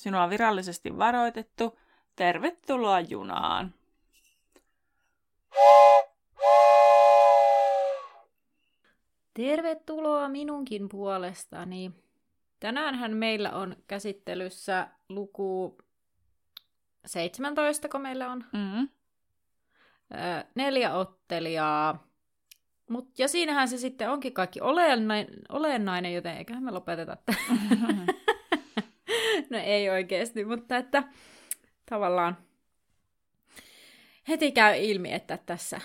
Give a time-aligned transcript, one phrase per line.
[0.00, 1.78] Sinua on virallisesti varoitettu.
[2.16, 3.74] Tervetuloa junaan!
[9.34, 11.92] Tervetuloa minunkin puolestani.
[12.60, 15.78] Tänäänhän meillä on käsittelyssä luku
[17.06, 18.88] 17, kun meillä on Mm-hmm.
[20.54, 22.06] Neljä ottelijaa.
[22.90, 28.06] Mut, ja siinähän se sitten onkin kaikki olennainen, olennainen joten eiköhän me lopeteta tämän.
[29.50, 31.04] no ei oikeasti, mutta että
[31.90, 32.36] tavallaan
[34.28, 35.80] heti käy ilmi, että tässä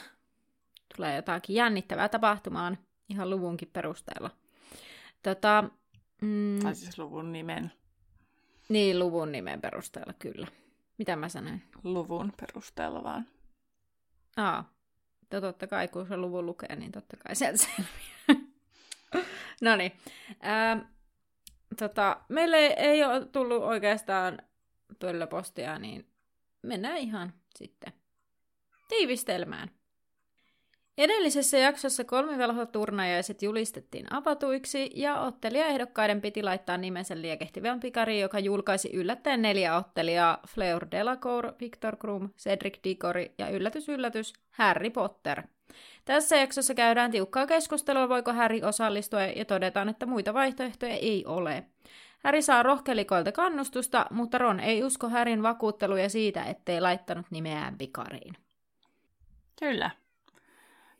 [0.97, 2.77] tulee jotakin jännittävää tapahtumaan
[3.09, 4.31] ihan luvunkin perusteella.
[5.23, 5.63] Tota,
[6.21, 7.71] mm, Tai siis luvun nimen.
[8.69, 10.47] niin, luvun nimen perusteella, kyllä.
[10.97, 11.63] Mitä mä sanoin?
[11.83, 13.27] Luvun perusteella vaan.
[14.37, 14.73] Aa,
[15.29, 18.47] to, totta kai, kun se luvun lukee, niin totta kai sieltä selviää.
[19.61, 19.91] no niin.
[20.45, 20.79] Ähm,
[21.75, 24.41] tota, meille ei ole tullut oikeastaan
[24.99, 26.07] pöllöpostia, niin
[26.61, 27.93] mennään ihan sitten
[28.87, 29.71] tiivistelmään.
[30.97, 39.41] Edellisessä jaksossa kolmivelhoturnajaiset julistettiin avatuiksi ja ottelijaehdokkaiden piti laittaa nimensä liekehtivän pikariin, joka julkaisi yllättäen
[39.41, 45.43] neljä ottelijaa Fleur Delacour, Victor Krum, Cedric Diggory ja yllätys yllätys Harry Potter.
[46.05, 51.63] Tässä jaksossa käydään tiukkaa keskustelua, voiko Harry osallistua ja todetaan, että muita vaihtoehtoja ei ole.
[52.23, 58.33] Harry saa rohkelikoilta kannustusta, mutta Ron ei usko Harryn vakuutteluja siitä, ettei laittanut nimeään pikariin.
[59.59, 59.91] Kyllä.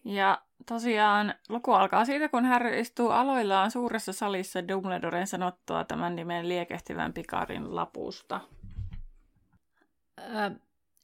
[0.05, 6.49] Ja tosiaan luku alkaa siitä, kun Harry istuu aloillaan suuressa salissa Dumbledoren sanottua tämän nimen
[6.49, 8.41] liekehtivän pikarin lapusta.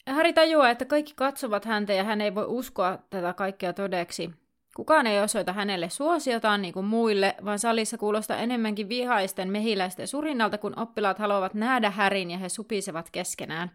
[0.07, 4.31] Harry tajuaa, että kaikki katsovat häntä ja hän ei voi uskoa tätä kaikkea todeksi.
[4.75, 10.57] Kukaan ei osoita hänelle suosiotaan niin kuin muille, vaan salissa kuulostaa enemmänkin vihaisten mehiläisten surinnalta,
[10.57, 13.71] kun oppilaat haluavat nähdä Härin ja he supisevat keskenään.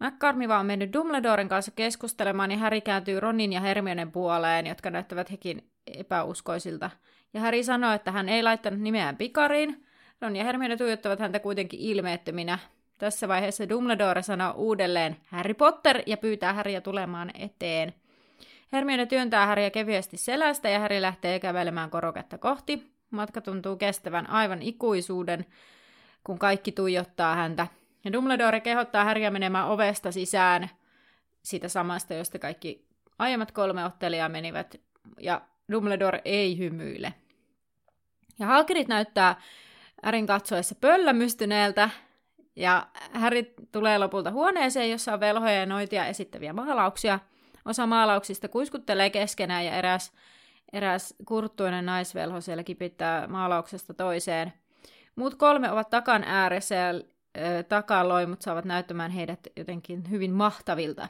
[0.00, 5.30] McCarmiva on mennyt Dumbledoren kanssa keskustelemaan ja Harry kääntyy Ronin ja Hermionen puoleen, jotka näyttävät
[5.30, 6.90] hekin epäuskoisilta.
[7.34, 9.86] Ja Harry sanoo, että hän ei laittanut nimeään pikariin.
[10.20, 12.58] Ron ja Hermione tuijottavat häntä kuitenkin ilmeettöminä.
[13.00, 17.94] Tässä vaiheessa Dumbledore sanoo uudelleen Harry Potter ja pyytää Harryä tulemaan eteen.
[18.72, 22.92] Hermione työntää Harryä kevyesti selästä ja Harry lähtee kävelemään koroketta kohti.
[23.10, 25.46] Matka tuntuu kestävän aivan ikuisuuden,
[26.24, 27.66] kun kaikki tuijottaa häntä.
[28.04, 30.70] Ja Dumbledore kehottaa Harryä menemään ovesta sisään
[31.42, 32.86] siitä samasta, josta kaikki
[33.18, 34.80] aiemmat kolme ottelijaa menivät.
[35.20, 35.40] Ja
[35.72, 37.14] Dumbledore ei hymyile.
[38.38, 39.40] Ja Hagrid näyttää
[40.02, 41.90] Harryn katsoessa pöllämystyneeltä,
[42.60, 47.18] ja Harry tulee lopulta huoneeseen, jossa on velhoja ja noitia esittäviä maalauksia.
[47.64, 50.12] Osa maalauksista kuiskuttelee keskenään ja eräs,
[50.72, 54.52] eräs kurttuinen naisvelho siellä kipittää maalauksesta toiseen.
[55.16, 61.08] Muut kolme ovat takan ääressä ja ö, takaloimut saavat näyttämään heidät jotenkin hyvin mahtavilta.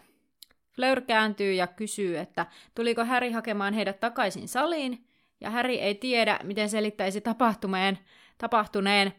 [0.73, 5.05] Fleur kääntyy ja kysyy, että tuliko Häri hakemaan heidät takaisin saliin,
[5.41, 7.99] ja Häri ei tiedä, miten selittäisi tapahtumeen,
[8.39, 9.13] tapahtuneen.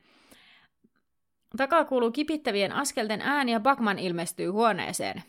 [1.58, 5.24] Takaa kuuluu kipittävien askelten ääni ja Bagman ilmestyy huoneeseen.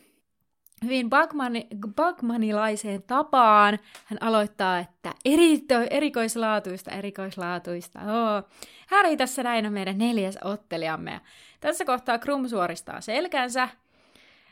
[0.83, 7.99] Hyvin Bagmani, Bagmanilaiseen tapaan hän aloittaa, että erito, erikoislaatuista, erikoislaatuista.
[7.99, 8.43] Oo.
[8.87, 11.11] Häri tässä näin on meidän neljäs ottelijamme.
[11.11, 11.19] Ja
[11.59, 13.69] tässä kohtaa Krum suoristaa selkänsä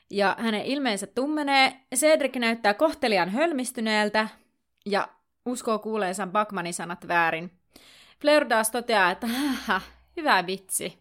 [0.09, 1.73] ja hänen ilmeensä tummenee.
[1.95, 4.27] Cedric näyttää kohtelijan hölmistyneeltä
[4.85, 5.07] ja
[5.45, 7.51] uskoo kuuleensa Bagmanin sanat väärin.
[8.21, 9.27] Fleur taas toteaa, että
[10.17, 11.00] hyvä vitsi.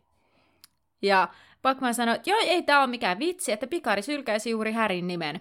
[1.02, 1.28] Ja
[1.62, 5.40] Bagman sanoo, että joo, ei tämä ole mikään vitsi, että Pikari sylkäisi juuri Härin nimen.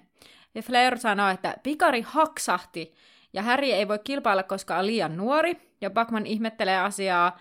[0.56, 2.94] Ja Fleur sanoo, että Pikari haksahti,
[3.34, 5.70] ja Häri ei voi kilpailla, koska on liian nuori.
[5.82, 7.40] Ja Bagman ihmettelee asiaa,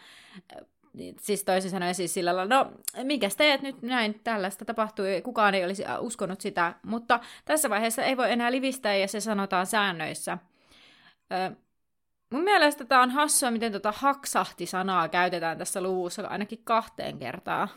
[1.21, 2.71] siis toisin sanoen siis sillä lailla, no
[3.03, 6.75] mikäs teet nyt näin, tällaista tapahtui, kukaan ei olisi uskonut sitä.
[6.83, 10.39] Mutta tässä vaiheessa ei voi enää livistää, ja se sanotaan säännöissä.
[12.31, 17.69] Mun mielestä tämä on hassua, miten tota haksahti-sanaa käytetään tässä luvussa ainakin kahteen kertaan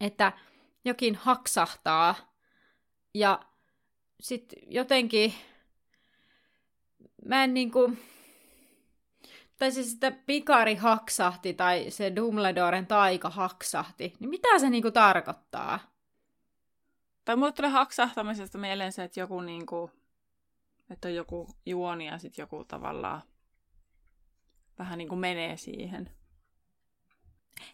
[0.00, 0.32] että
[0.84, 2.14] jokin haksahtaa
[3.14, 3.40] ja
[4.20, 5.34] sitten jotenkin
[7.24, 7.96] mä en niinku,
[9.58, 15.80] tai siis että pikari haksahti tai se Dumbledoren taika haksahti, niin mitä se niinku tarkoittaa?
[17.24, 19.90] Tai mulle tulee haksahtamisesta mieleen se, että joku niinku,
[20.90, 23.22] että on joku juoni ja sitten joku tavallaan
[24.78, 26.10] vähän niin kuin menee siihen.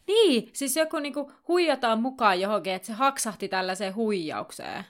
[0.07, 4.85] Niin, siis joku niinku huijataan mukaan johonkin, että se haksahti tällaiseen huijaukseen.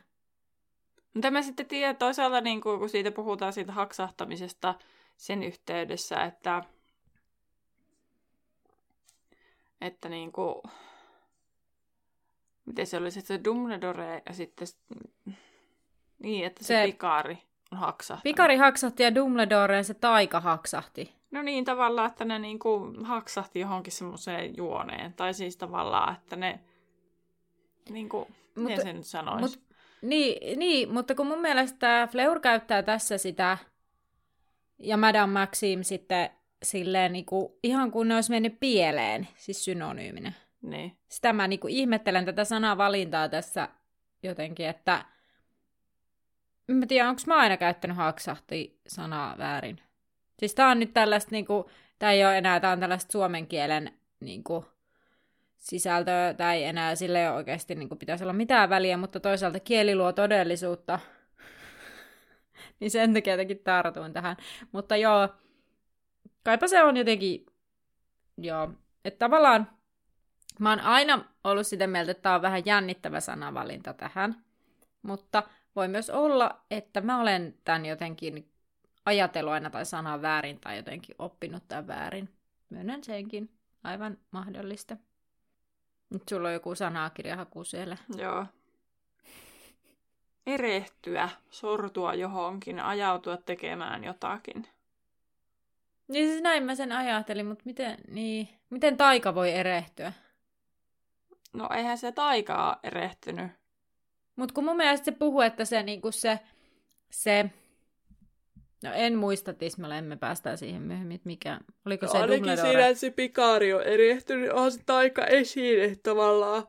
[1.14, 4.74] Mutta mä sitten tiedän toisaalta, niin kun siitä puhutaan siitä haksahtamisesta
[5.16, 6.64] sen yhteydessä, että,
[9.80, 10.54] että niin kuin,
[12.64, 14.68] miten se oli se Dumbledore ja sitten
[16.18, 18.22] niin, että se, se pikari on haksahtanut.
[18.22, 21.14] Pikari haksahti ja Dumbledore se taika haksahti.
[21.30, 25.12] No niin, tavallaan, että ne niin kuin haksahti johonkin semmoiseen juoneen.
[25.12, 26.60] Tai siis tavallaan, että ne,
[27.90, 28.26] niin kuin,
[28.56, 29.58] mutta, sen sanoisi?
[29.58, 29.66] Mut,
[30.02, 33.58] niin, niin, mutta kun mun mielestä Fleur käyttää tässä sitä,
[34.78, 36.30] ja Madame Maxim sitten
[36.62, 40.36] silleen niin kuin, ihan kun ne olisi mennyt pieleen, siis synonyyminen.
[40.62, 40.96] Niin.
[41.08, 43.68] Sitä mä niin kuin, ihmettelen tätä sanavalintaa tässä
[44.22, 45.04] jotenkin, että
[46.76, 49.80] mä tiedän, onko mä aina käyttänyt haksahti sanaa väärin.
[50.38, 53.92] Siis tää on nyt tällaista, niinku, tää ei ole enää, tää on tällaista suomen kielen
[54.20, 54.64] niinku,
[55.56, 60.12] sisältöä, tai ei enää sille oikeasti niinku, pitäisi olla mitään väliä, mutta toisaalta kieli luo
[60.12, 60.98] todellisuutta.
[62.80, 64.36] niin sen takia jotenkin tartuin tähän.
[64.72, 65.28] Mutta joo,
[66.44, 67.46] kaipa se on jotenkin,
[68.36, 68.70] joo,
[69.04, 69.70] että tavallaan
[70.58, 74.44] mä oon aina ollut sitä mieltä, että tää on vähän jännittävä sanavalinta tähän,
[75.02, 75.42] mutta
[75.76, 78.50] voi myös olla, että mä olen tämän jotenkin
[79.06, 82.28] ajatellut aina tai sanaa väärin tai jotenkin oppinut tämän väärin.
[82.70, 83.50] Myönnän senkin.
[83.84, 84.96] Aivan mahdollista.
[86.10, 87.96] Nyt sulla on joku sanakirjahaku siellä.
[88.16, 88.46] Joo.
[90.46, 94.66] Erehtyä, sortua johonkin, ajautua tekemään jotakin.
[96.08, 100.12] Niin siis näin mä sen ajattelin, mutta miten, niin, miten taika voi erehtyä?
[101.52, 103.59] No eihän se taikaa erehtynyt.
[104.40, 106.38] Mutta kun mun mielestä se puhuu, että se, niinku se,
[107.10, 107.50] se
[108.82, 112.68] No en muista tismalleen, me päästään siihen myöhemmin, että mikä, oliko no, se ainakin Dumbledore?
[112.68, 116.68] siinä, että se Pikari on erehtynyt, onhan se taika esiin tavallaan.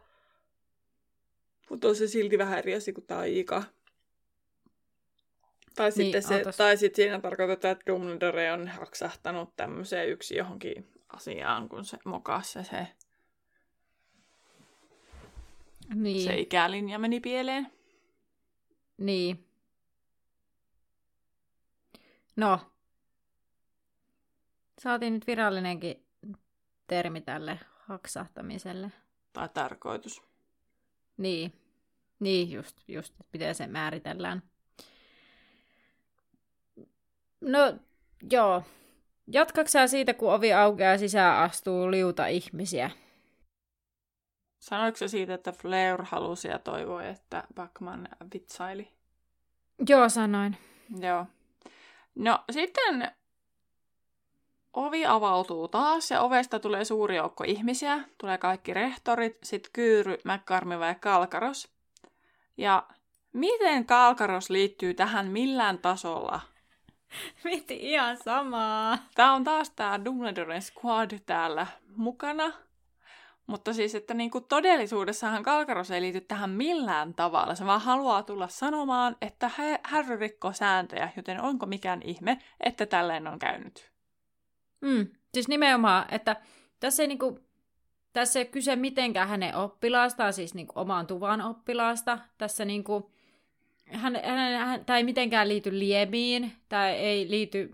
[1.70, 3.64] Mutta on se silti vähän eri asia kuin taika.
[5.76, 10.92] Tai niin, sitten, se, tai sitten siinä tarkoitetaan, että Dumbledore on haksahtanut tämmöiseen yksi johonkin
[11.14, 12.88] asiaan, kun se mokas se, se,
[15.94, 16.24] niin.
[16.24, 17.72] se ikälinja meni pieleen.
[18.98, 19.46] Niin.
[22.36, 22.60] No,
[24.80, 26.06] saatiin nyt virallinenkin
[26.88, 28.92] termi tälle haksahtamiselle.
[29.34, 30.22] Tai tarkoitus.
[31.18, 31.54] Niin,
[32.20, 34.44] niin just, just miten se määritellään.
[37.42, 37.74] No,
[38.32, 38.64] joo.
[39.28, 42.92] Jatkaksaa siitä, kun ovi aukeaa sisään astuu liuta ihmisiä?
[44.62, 48.92] Sanoiko se siitä, että Fleur halusi ja toivoi, että Backman vitsaili?
[49.90, 50.58] Joo, sanoin.
[51.00, 51.26] Joo.
[52.16, 53.12] No sitten
[54.74, 58.04] ovi avautuu taas ja ovesta tulee suuri joukko ihmisiä.
[58.18, 61.72] Tulee kaikki rehtorit, sitten Kyyry, McCarmiva ja Kalkaros.
[62.58, 62.88] Ja
[63.34, 66.42] miten Kalkaros liittyy tähän millään tasolla?
[67.44, 68.98] Mietin ihan samaa.
[69.16, 72.54] Tämä on taas tämä Dumbledoren squad täällä mukana.
[73.52, 77.56] Mutta siis, että niin kuin todellisuudessahan Kalkaros ei liity tähän millään tavalla.
[77.56, 79.52] Se vaan haluaa tulla sanomaan, että
[79.84, 83.92] Harry rikkoo sääntöjä, joten onko mikään ihme, että tälleen on käynyt.
[84.82, 86.36] Mm, siis nimenomaan, että
[86.80, 87.40] tässä ei, niin kuin,
[88.14, 92.20] tässä ei kyse mitenkään hänen oppilaastaan, siis niin kuin omaan tuvan oppilaasta.
[92.38, 93.04] Tässä niin kuin,
[93.92, 97.70] hän, hän, hän, tämä ei mitenkään liity liemiin, tai ei liity,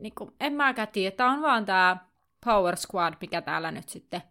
[0.00, 1.96] niin kuin, en mäkään tiedä, tämä on vaan tämä
[2.44, 4.22] Power Squad, mikä täällä nyt sitten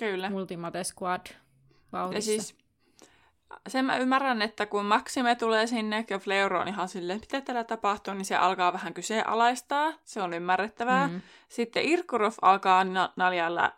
[0.00, 0.30] Kyllä.
[0.34, 1.26] Ultimate Squad
[1.92, 2.32] vauhdissa.
[2.32, 2.60] Ja siis
[3.68, 7.64] sen mä ymmärrän, että kun Maxime tulee sinne ja Fleur on ihan silleen, mitä täällä
[7.64, 9.92] tapahtuu, niin se alkaa vähän kyseenalaistaa.
[10.04, 11.06] Se on ymmärrettävää.
[11.06, 11.20] Mm-hmm.
[11.48, 13.72] Sitten Irkurov alkaa na- naljailla,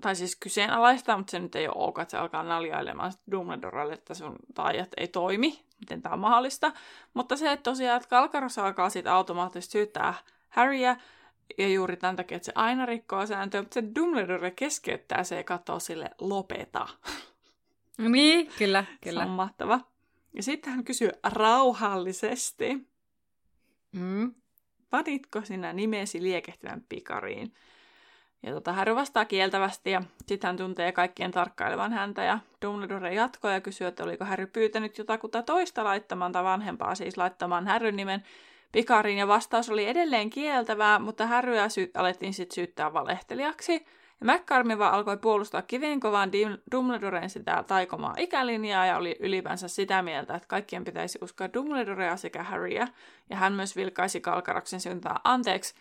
[0.00, 4.14] tai siis kyseenalaistaa, mutta se nyt ei ole ok, että se alkaa naljailemaan Dumbledorelle, että
[4.14, 5.64] sun taijat ei toimi.
[5.80, 6.72] Miten tämä on mahdollista.
[7.14, 10.14] Mutta se, että tosiaan, että Kalkaros alkaa sitten automaattisesti syyttää
[10.48, 10.96] Harryä,
[11.58, 15.44] ja juuri tämän takia, että se aina rikkoo sääntöä, mutta se Dumbledore keskeyttää se ja
[15.44, 16.88] katsoo sille lopeta.
[17.98, 19.20] Niin, kyllä, kyllä.
[19.20, 19.80] Se on mahtava.
[20.34, 22.88] Ja sitten hän kysyy rauhallisesti.
[23.92, 24.34] Mm.
[24.90, 27.52] Panitko sinä nimesi liekehtivän pikariin?
[28.42, 33.52] Ja tota, Harry vastaa kieltävästi ja sitten hän tuntee kaikkien tarkkailevan häntä ja Dumbledore jatkoi
[33.52, 38.24] ja kysyy, että oliko Harry pyytänyt jotakuta toista laittamaan tai vanhempaa siis laittamaan Harryn nimen,
[38.72, 43.86] Pikarin ja vastaus oli edelleen kieltävää, mutta Harryä sy- alettiin sitten syyttää valehtelijaksi.
[44.20, 46.30] Ja McCarmi vaan alkoi puolustaa kivenkovaan
[46.72, 52.42] Dumbledoren sitä taikomaa ikälinjaa ja oli ylipäänsä sitä mieltä, että kaikkien pitäisi uskoa Dumbledorea sekä
[52.42, 52.88] Harryä.
[53.30, 55.74] Ja hän myös vilkaisi Kalkaraksen syntää anteeksi.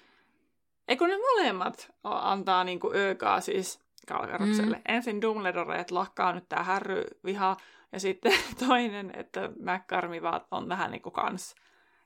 [0.87, 4.75] Eikö ne molemmat antaa niinku öökaa siis Kalkarakselle?
[4.75, 4.81] Mm.
[4.87, 7.57] Ensin Dumbledore, että lakkaa nyt tää Harry viha,
[7.91, 8.33] ja sitten
[8.67, 11.55] toinen, että McCarmi vaan on vähän niinku kans.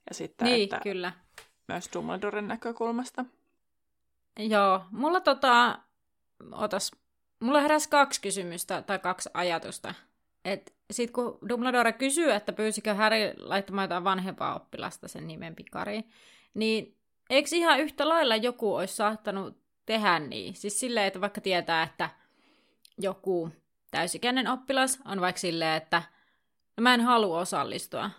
[0.10, 1.12] Ja sitten, Niin, että kyllä.
[1.68, 3.26] myös Dumbledoren näkökulmasta.
[4.40, 5.80] Joo, mulla tota,
[6.52, 6.92] otas,
[7.40, 9.94] mulla heräs kaksi kysymystä tai kaksi ajatusta.
[10.46, 16.10] Et sit kun Dumbledore kysyy, että pyysikö Harry laittamaan jotain vanhempaa oppilasta sen nimen pikariin,
[16.54, 16.98] niin
[17.30, 20.56] eikö ihan yhtä lailla joku olisi saattanut tehdä niin?
[20.56, 22.10] Siis silleen, että vaikka tietää, että
[22.98, 23.50] joku
[23.92, 26.02] täysikäinen oppilas on vaikka silleen, että
[26.78, 28.10] no mä en halua osallistua,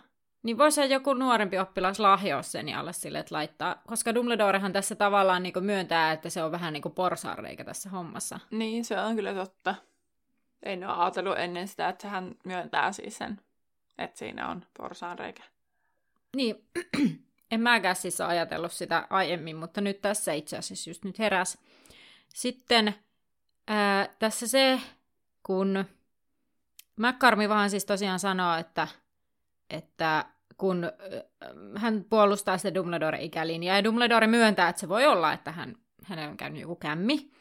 [0.43, 4.95] niin voisi joku nuorempi oppilas lahjoa sen ja olla silleen, että laittaa, koska Dumbledorehan tässä
[4.95, 8.39] tavallaan niin myöntää, että se on vähän niin kuin porsaanreikä tässä hommassa.
[8.51, 9.75] Niin, se on kyllä totta.
[10.63, 13.41] En ole ajatellut ennen sitä, että hän myöntää siis sen,
[13.97, 15.43] että siinä on porsaanreikä.
[16.35, 16.65] Niin,
[17.51, 21.57] en mäkään siis ole ajatellut sitä aiemmin, mutta nyt tässä itse asiassa just nyt heräs.
[22.27, 22.95] Sitten
[23.67, 24.81] ää, tässä se,
[25.43, 25.85] kun
[26.97, 28.87] McCarmi vaan siis tosiaan sanoo, että,
[29.71, 30.25] että
[30.57, 30.91] kun
[31.77, 36.37] hän puolustaa sitä Dumbledore-ikälinjaa, ja Dumbledore myöntää, että se voi olla, että hän, hänellä on
[36.37, 37.31] käynyt joku kämmi,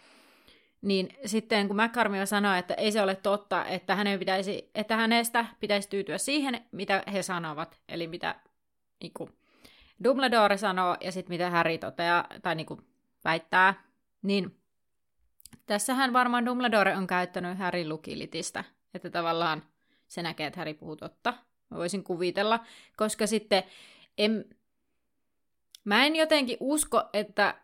[0.82, 5.46] niin sitten kun McCarmi sanoo, että ei se ole totta, että, hänen pitäisi, että hänestä
[5.60, 8.34] pitäisi tyytyä siihen, mitä he sanovat, eli mitä
[9.02, 9.30] niin kuin,
[10.04, 12.80] Dumbledore sanoo ja sitten mitä Harry toteaa tai niin kuin,
[13.24, 13.74] väittää,
[14.22, 14.60] niin
[15.66, 19.62] tässähän varmaan Dumbledore on käyttänyt Harry lukilitistä, että tavallaan
[20.08, 21.34] se näkee, että Harry puhuu totta.
[21.70, 22.60] Mä voisin kuvitella,
[22.96, 23.62] koska sitten
[24.18, 24.44] en,
[25.84, 27.54] mä en jotenkin usko, että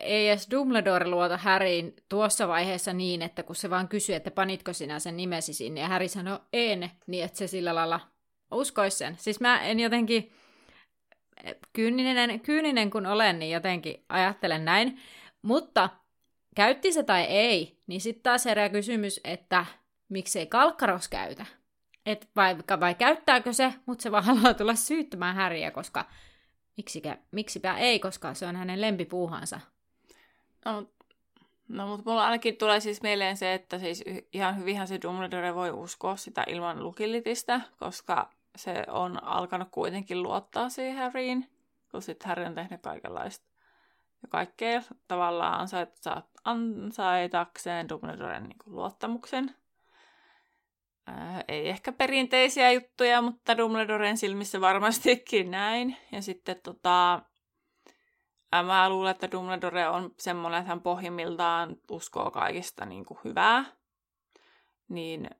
[0.00, 4.72] ei edes Dumbledore luota Harryin tuossa vaiheessa niin, että kun se vaan kysyy, että panitko
[4.72, 8.00] sinä sen nimesi sinne, ja Harry sanoo en, niin että se sillä lailla
[8.50, 9.16] uskoisi sen.
[9.18, 10.32] Siis mä en jotenkin,
[11.72, 15.00] kyyninen, kyyninen kun olen, niin jotenkin ajattelen näin.
[15.42, 15.90] Mutta
[16.56, 19.66] käytti se tai ei, niin sitten taas herää kysymys, että
[20.08, 21.46] miksei Kalkkaros käytä.
[22.06, 26.04] Et vai, vai käyttääkö se, mutta se vaan haluaa tulla syyttämään Häriä, koska
[26.76, 29.60] miksikä, miksipä ei, koska se on hänen lempipuuhansa.
[30.64, 30.86] No,
[31.68, 35.70] no mutta mulla ainakin tulee siis mieleen se, että siis ihan hyvinhän se Dumbledore voi
[35.70, 41.50] uskoa sitä ilman lukilitistä, koska se on alkanut kuitenkin luottaa siihen Harryin,
[41.90, 43.46] kun sitten Harry on tehnyt kaikenlaista
[44.22, 45.94] ja kaikkea tavallaan ansait,
[46.44, 49.54] ansaitakseen Dumbledoren niin luottamuksen.
[51.10, 55.96] Ää, ei ehkä perinteisiä juttuja, mutta Dumbledoren silmissä varmastikin näin.
[56.12, 57.22] Ja sitten tota,
[58.52, 63.64] ää, mä luulen, että Dumbledore on semmoinen, että hän pohjimmiltaan uskoo kaikista niin kuin, hyvää.
[64.88, 65.30] Niin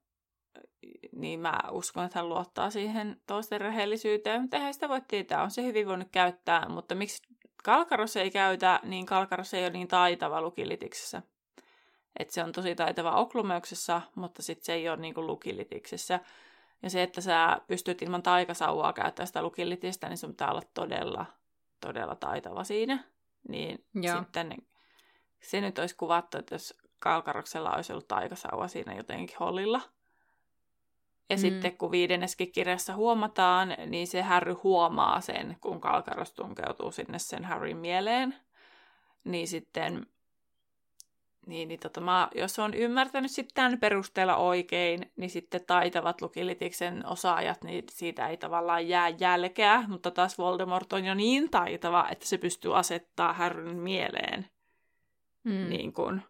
[1.12, 5.50] niin mä uskon, että hän luottaa siihen toisten rehellisyyteen, mutta eihän sitä voi tietää, on
[5.50, 7.22] se hyvin voinut käyttää, mutta miksi
[7.64, 11.22] Kalkaros ei käytä, niin Kalkaros ei ole niin taitava lukilitiksessä.
[12.19, 16.21] Että se on tosi taitava oklumeuksessa, mutta sitten se ei ole niin lukilitiksessä.
[16.83, 21.26] Ja se, että sä pystyt ilman taikasauvaa käyttämään sitä lukilitistä, niin sun pitää olla todella,
[21.81, 23.05] todella taitava siinä.
[23.49, 24.19] Niin Joo.
[24.19, 24.57] sitten
[25.40, 29.81] se nyt olisi kuvattu, että jos Kalkaroksella olisi ollut taikasauva siinä jotenkin hollilla–
[31.31, 31.40] ja mm.
[31.40, 37.45] sitten kun viidenneskin kirjassa huomataan, niin se Harry huomaa sen, kun Kalkaros tunkeutuu sinne sen
[37.45, 38.35] Harryn mieleen.
[39.25, 40.07] Niin sitten,
[41.47, 47.06] niin, niin tota, mä, jos on ymmärtänyt sitten tämän perusteella oikein, niin sitten taitavat lukilitiksen
[47.06, 52.26] osaajat, niin siitä ei tavallaan jää jälkeä, mutta taas Voldemort on jo niin taitava, että
[52.26, 54.47] se pystyy asettaa Harryn mieleen
[55.44, 55.68] mm.
[55.68, 56.23] niin kuin,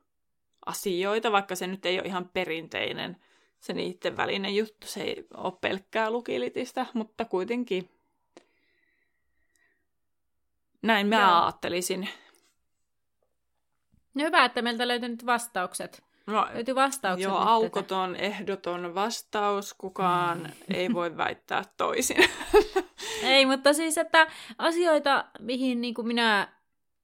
[0.67, 3.17] asioita, vaikka se nyt ei ole ihan perinteinen
[3.61, 4.87] se niiden välinen juttu.
[4.87, 7.91] Se ei ole pelkkää lukilitistä, mutta kuitenkin
[10.83, 11.43] näin mä Joo.
[11.43, 12.09] ajattelisin.
[14.15, 16.03] No hyvä, että meiltä löytyi nyt vastaukset.
[16.27, 17.25] No, löytyi vastaukset.
[17.25, 18.23] Joo, aukoton, tätä.
[18.23, 19.75] ehdoton vastaus.
[19.75, 20.75] Kukaan mm.
[20.75, 22.31] ei voi väittää toisin.
[23.23, 24.27] ei, mutta siis, että
[24.59, 26.49] asioita, mihin niin kuin minä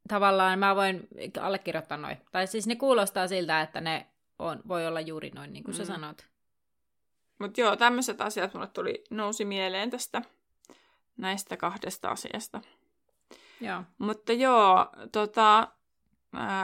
[0.08, 1.08] tavallaan mä voin
[1.40, 2.16] allekirjoittaa noin.
[2.32, 4.06] Tai siis ne kuulostaa siltä, että ne
[4.38, 5.76] on, voi olla juuri noin, niin kuin mm.
[5.76, 6.26] sä sanot.
[7.38, 10.22] Mutta joo, tämmöiset asiat mulle tuli, nousi mieleen tästä
[11.16, 12.60] näistä kahdesta asiasta.
[13.60, 13.82] Joo.
[13.98, 15.68] Mutta joo, tota,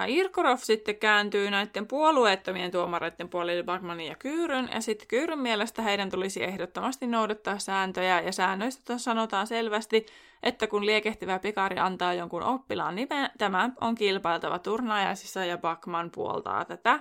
[0.07, 6.11] Irkorov sitten kääntyy näiden puolueettomien tuomareiden puolelle Bagmanin ja Kyyryn, ja sitten Kyyryn mielestä heidän
[6.11, 10.07] tulisi ehdottomasti noudattaa sääntöjä, ja säännöistä sanotaan selvästi,
[10.43, 16.65] että kun liekehtivä pikari antaa jonkun oppilaan nimen, tämä on kilpailtava turnaajaisissa, ja Bagman puoltaa
[16.65, 17.01] tätä.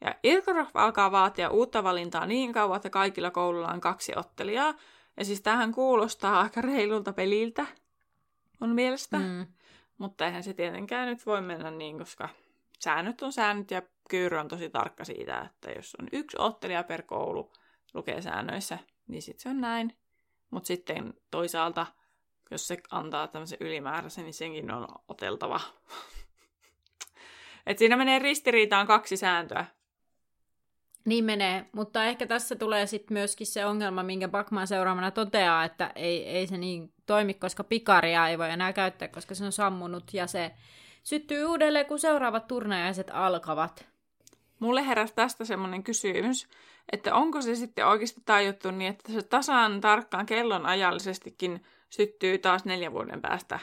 [0.00, 4.74] Ja Irkorov alkaa vaatia uutta valintaa niin kauan, että kaikilla koululla on kaksi ottelijaa,
[5.16, 7.66] ja siis tähän kuulostaa aika reilulta peliltä,
[8.60, 9.18] mun mielestä.
[9.18, 9.46] Mm.
[9.98, 12.28] Mutta eihän se tietenkään nyt voi mennä niin, koska
[12.78, 17.02] säännöt on säännöt ja Kyyry on tosi tarkka siitä, että jos on yksi ottelija per
[17.02, 17.52] koulu
[17.94, 19.96] lukee säännöissä, niin sitten se on näin.
[20.50, 21.86] Mutta sitten toisaalta,
[22.50, 25.60] jos se antaa tämmöisen ylimääräisen, niin senkin on oteltava.
[27.66, 29.66] Et siinä menee ristiriitaan kaksi sääntöä.
[31.04, 35.92] Niin menee, mutta ehkä tässä tulee sitten myöskin se ongelma, minkä Bakman seuraavana toteaa, että
[35.94, 40.14] ei, ei se niin toimi, koska pikaria ei voi enää käyttää, koska se on sammunut
[40.14, 40.50] ja se
[41.02, 43.86] syttyy uudelleen, kun seuraavat turnajaiset alkavat.
[44.58, 46.48] Mulle heräsi tästä semmoinen kysymys,
[46.92, 52.64] että onko se sitten oikeasti tajuttu niin, että se tasan tarkkaan kellon ajallisestikin syttyy taas
[52.64, 53.58] neljän vuoden päästä.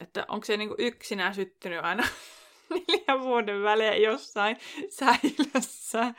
[0.00, 2.02] Että onko se niinku yksinään syttynyt aina
[2.70, 4.56] neljän vuoden välein jossain
[4.88, 6.14] säilössä.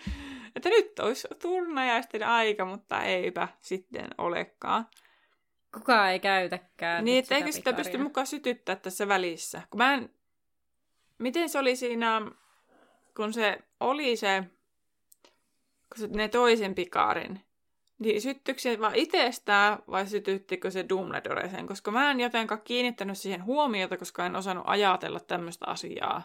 [0.56, 4.88] Että nyt olisi turnajaisten aika, mutta eipä sitten olekaan.
[5.74, 7.06] Kukaan ei käytäkään.
[7.06, 9.62] Niin, että eikö sitä pysty mukaan sytyttää tässä välissä?
[9.70, 10.10] Kun mä en...
[11.18, 12.22] Miten se oli siinä,
[13.16, 14.44] kun se oli se,
[15.64, 17.42] kun se ne toisen pikarin,
[18.00, 21.68] niin syttyykö se vaan itsestään vai sytyttikö se Dumbledore sen?
[21.68, 26.24] Koska mä en jotenkaan kiinnittänyt siihen huomiota, koska en osannut ajatella tämmöistä asiaa.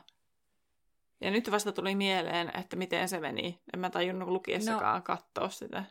[1.21, 3.61] Ja nyt vasta tuli mieleen, että miten se meni.
[3.75, 5.85] En mä tajunnut lukiessakaan no, katsoa sitä.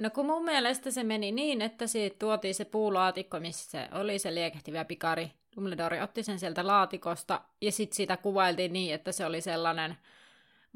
[0.00, 4.18] No kun mun mielestä se meni niin, että siitä tuotiin se puulaatikko, missä se oli
[4.18, 5.32] se liekehtivä pikari.
[5.56, 9.96] Dumbledore otti sen sieltä laatikosta ja sitten sitä kuvailtiin niin, että se oli sellainen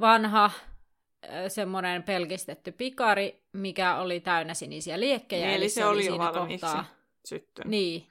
[0.01, 0.51] vanha
[1.49, 5.47] semmoinen pelkistetty pikari, mikä oli täynnä sinisiä liekkejä.
[5.47, 6.67] Niin, eli se, se oli jo valmiiksi
[7.25, 7.71] syttynyt.
[7.71, 8.07] Niin.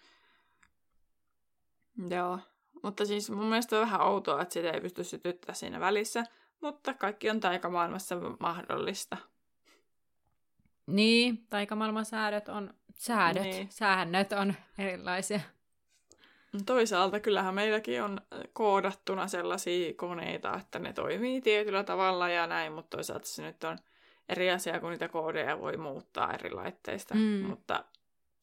[2.10, 2.40] Joo.
[2.84, 6.24] Mutta siis mun mielestä on vähän outoa, että sitä ei pysty sytyttämään siinä välissä,
[6.62, 9.18] mutta kaikki on taikamaailmassa mahdollista.
[10.88, 13.68] Niin, taikamaailman säädöt on, säädöt, niin.
[13.72, 15.40] säännöt on erilaisia.
[16.66, 18.22] Toisaalta kyllähän meilläkin on
[18.54, 23.78] koodattuna sellaisia koneita, että ne toimii tietyllä tavalla ja näin, mutta toisaalta se nyt on
[24.30, 27.46] eri asia, kun niitä koodeja voi muuttaa eri laitteista, mm.
[27.48, 27.86] mutta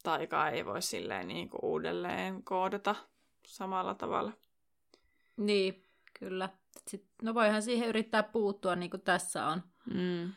[0.02, 2.94] taikaa ei voi silleen niin kuin uudelleen koodata
[3.46, 4.32] samalla tavalla.
[5.36, 5.84] Niin,
[6.18, 6.48] kyllä.
[6.88, 9.62] Sitten, no voihan siihen yrittää puuttua, niin kuin tässä on
[9.94, 10.32] mm.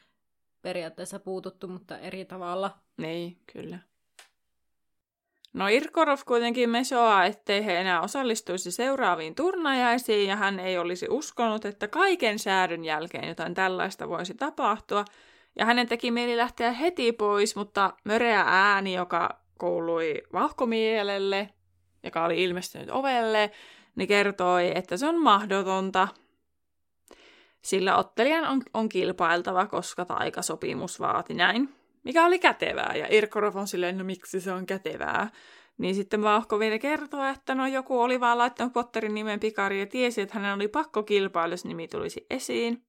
[0.64, 2.72] Periaatteessa puututtu, mutta eri tavalla.
[2.98, 3.80] Niin, kyllä.
[5.54, 11.66] No Irkorov kuitenkin mesoaa, ettei he enää osallistuisi seuraaviin turnajaisiin ja hän ei olisi uskonut,
[11.66, 15.06] että kaiken säädön jälkeen jotain tällaista voisi tapahtua.
[15.60, 21.50] Ja hänen teki mieli lähteä heti pois, mutta möreä ääni, joka kuului vahkomielelle,
[22.04, 23.52] joka oli ilmestynyt ovelle,
[23.96, 26.08] niin kertoi, että se on mahdotonta,
[27.64, 31.70] sillä ottelijan on, on kilpailtava, koska taikasopimus vaati näin.
[32.04, 35.30] Mikä oli kätevää, ja Irkorov on silleen, no miksi se on kätevää.
[35.78, 39.88] Niin sitten Vauhko vielä kertoo, että no joku oli vaan laittanut Potterin nimen pikari ja
[39.88, 42.84] tiesi, että hänen oli pakko kilpailla, jos nimi tulisi esiin.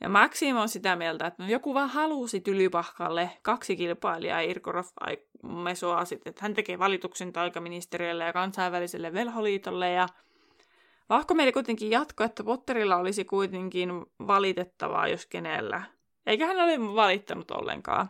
[0.00, 4.84] Ja Maxim on sitä mieltä, että no joku vaan halusi Tylypahkalle kaksi kilpailijaa, Irkorov
[5.42, 10.06] mesoa sitten, että hän tekee valituksen taikaministeriölle ja kansainväliselle velholiitolle ja
[11.08, 13.90] Vahko meille kuitenkin jatko, että Potterilla olisi kuitenkin
[14.26, 15.82] valitettavaa, jos kenellä.
[16.26, 18.08] Eikä hän ole valittanut ollenkaan.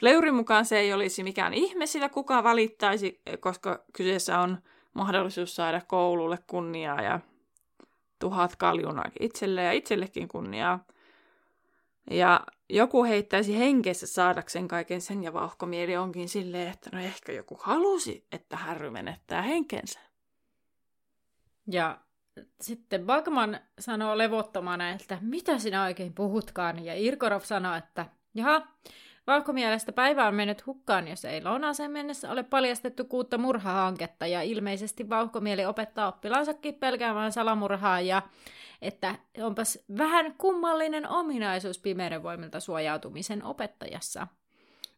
[0.00, 4.58] Fleurin mukaan se ei olisi mikään ihme, sillä kuka valittaisi, koska kyseessä on
[4.94, 7.20] mahdollisuus saada koululle kunniaa ja
[8.18, 10.84] tuhat kaljunaa itselle ja itsellekin kunniaa.
[12.10, 17.58] Ja joku heittäisi henkessä saadakseen kaiken sen ja vauhkomieli onkin silleen, että no ehkä joku
[17.60, 20.00] halusi, että Harry menettää henkensä.
[21.70, 21.98] Ja
[22.60, 28.62] sitten Bagman sanoo levottomana, että mitä sinä oikein puhutkaan, ja Irkorov sanoo, että jaha,
[29.26, 35.08] Vauhkomielestä päivä on mennyt hukkaan, jos ei lounaaseen mennessä ole paljastettu kuutta murhahanketta, ja ilmeisesti
[35.08, 38.22] vauhkomieli opettaa oppilaansakin pelkäämään salamurhaa, ja
[38.82, 44.26] että onpas vähän kummallinen ominaisuus pimeyden voimilta suojautumisen opettajassa.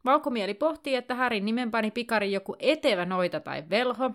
[0.04, 4.10] Vauhkomieli pohtii, että Härin nimenpani pikari joku etevä noita tai velho.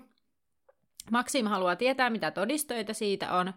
[1.12, 3.54] Maxim haluaa tietää, mitä todistoita siitä on,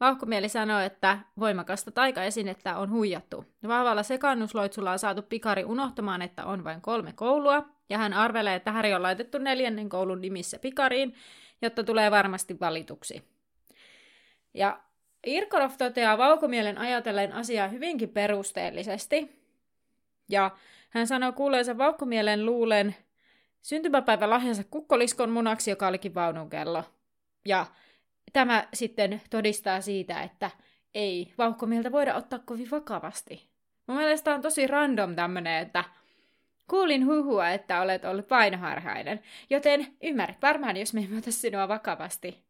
[0.00, 3.44] Vauhkomieli sanoi, että voimakasta taikaesinettä on huijattu.
[3.68, 8.72] Vahvalla sekannusloitsulla on saatu pikari unohtamaan, että on vain kolme koulua, ja hän arvelee, että
[8.72, 11.14] Häri on laitettu neljännen koulun nimissä pikariin,
[11.62, 13.22] jotta tulee varmasti valituksi.
[14.54, 14.80] Ja
[15.26, 19.42] Irkorov toteaa Vaukomielen ajatellen asiaa hyvinkin perusteellisesti.
[20.28, 20.50] Ja
[20.90, 22.96] hän sanoi kuuleensa Vaukomielen luulen
[23.62, 26.84] syntymäpäivän lahjansa kukkoliskon munaksi, joka olikin vaununkello.
[27.44, 27.66] Ja
[28.32, 30.50] tämä sitten todistaa siitä, että
[30.94, 33.50] ei vauhkomieltä voida ottaa kovin vakavasti.
[33.86, 35.84] Mun mielestä on tosi random tämmönen, että
[36.68, 42.44] kuulin huhua, että olet ollut painoharhainen, joten ymmärrät varmaan, jos me emme sinua vakavasti.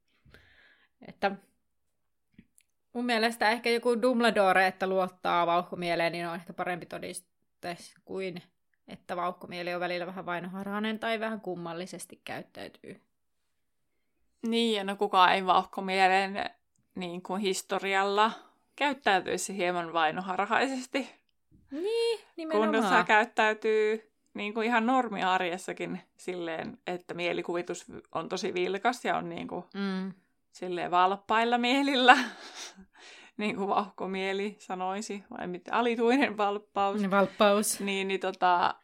[1.09, 1.31] Että
[2.93, 8.43] mun mielestä ehkä joku Dumbledore, että luottaa vauhkomieleen, niin on ehkä parempi todiste kuin
[8.91, 13.01] että vauhkomieli on välillä vähän vainoharhainen tai vähän kummallisesti käyttäytyy.
[14.47, 16.51] Niin, ja no kukaan ei vauhkomieleen
[16.95, 18.33] niin kuin historialla
[18.77, 21.11] käyttäytyisi hieman vainoharhaisesti.
[21.71, 22.97] Niin, nimenomaan.
[22.97, 29.49] Kun käyttäytyy niin kuin ihan normiarjessakin silleen, että mielikuvitus on tosi vilkas ja on niin
[29.49, 30.13] kuin mm.
[30.53, 32.17] silleen valppailla mielillä,
[33.41, 37.11] niin kuin vauhkomieli sanoisi, vai mitä, alituinen valppaus.
[37.11, 37.81] Valppaus.
[37.81, 38.75] Niin, niin tota,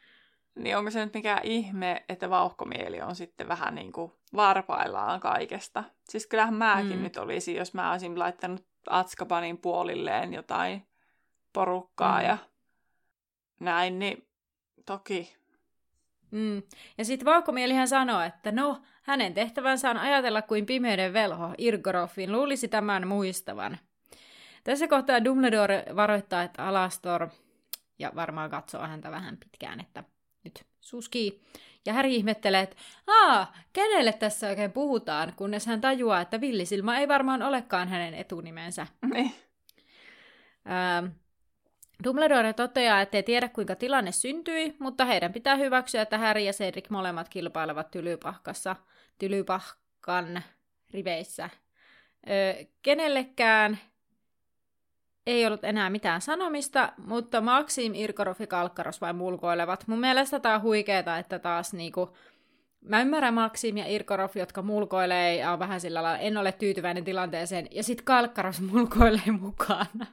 [0.55, 5.85] niin onko se nyt mikä ihme, että vauhkomieli on sitten vähän niin kuin varpaillaan kaikesta.
[6.09, 7.03] Siis kyllähän mäkin mm.
[7.03, 10.87] nyt olisin, jos mä olisin laittanut Atskabanin puolilleen jotain
[11.53, 12.27] porukkaa mm.
[12.27, 12.39] ja
[13.61, 14.29] näin, niin
[14.87, 15.37] toki.
[16.31, 16.63] Mm.
[16.99, 22.69] Ja sitten vauhkomielihän sanoo, että no, hänen tehtävänsä on ajatella kuin pimeyden velho, Irgoroffin luulisi
[22.69, 23.79] tämän muistavan.
[24.67, 27.29] Tässä kohtaa Dumbledore varoittaa, että Alastor,
[27.99, 30.05] ja varmaan katsoo häntä vähän pitkään, että
[30.45, 31.43] nyt suskii.
[31.87, 32.77] Ja Häri ihmettelee, että
[33.07, 38.87] aa, kenelle tässä oikein puhutaan, kunnes hän tajuaa, että Villisilma ei varmaan olekaan hänen etunimensä.
[39.15, 39.33] Niin.
[40.71, 41.07] Ähm,
[42.05, 46.91] Dumbledore toteaa, ettei tiedä kuinka tilanne syntyi, mutta heidän pitää hyväksyä, että Harry ja Cedric
[46.91, 48.77] molemmat kilpailevat tylypahkassa,
[49.19, 50.43] tylypahkan
[50.91, 51.51] riveissä.
[52.31, 53.79] Öö, kenellekään
[55.27, 59.85] ei ollut enää mitään sanomista, mutta Maxim, Irkorov ja Kalkkaros vain mulkoilevat.
[59.89, 62.17] Mun mielestä tää on huikeeta, että taas niinku,
[62.81, 67.05] mä ymmärrän Maxim ja Irkorov, jotka mulkoilee ja on vähän sillä lailla, en ole tyytyväinen
[67.05, 70.07] tilanteeseen, ja sit Kalkkaros mulkoilee mukana.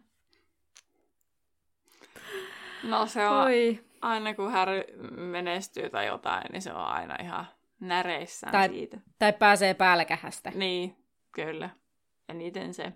[2.84, 3.80] No se on, Oi.
[4.02, 4.84] aina kun Harry
[5.18, 7.46] menestyy tai jotain, niin se on aina ihan
[7.80, 8.98] näreissään tai, siitä.
[9.20, 10.52] Tai pääsee päälläkähästä.
[10.56, 10.96] Niin,
[11.32, 11.70] kyllä.
[12.30, 12.94] Eniten se.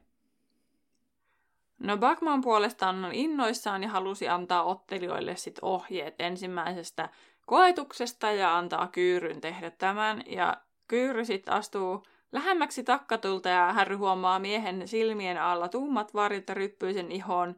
[1.80, 7.10] No Backman puolestaan on innoissaan ja halusi antaa ottelijoille sit ohjeet ensimmäisestä
[7.46, 10.24] koetuksesta ja antaa Kyyryn tehdä tämän.
[10.26, 16.54] Ja Kyyry sitten astuu lähemmäksi takkatulta ja Harry huomaa miehen silmien alla tummat varjot ja
[16.54, 17.56] ryppyisen ihon,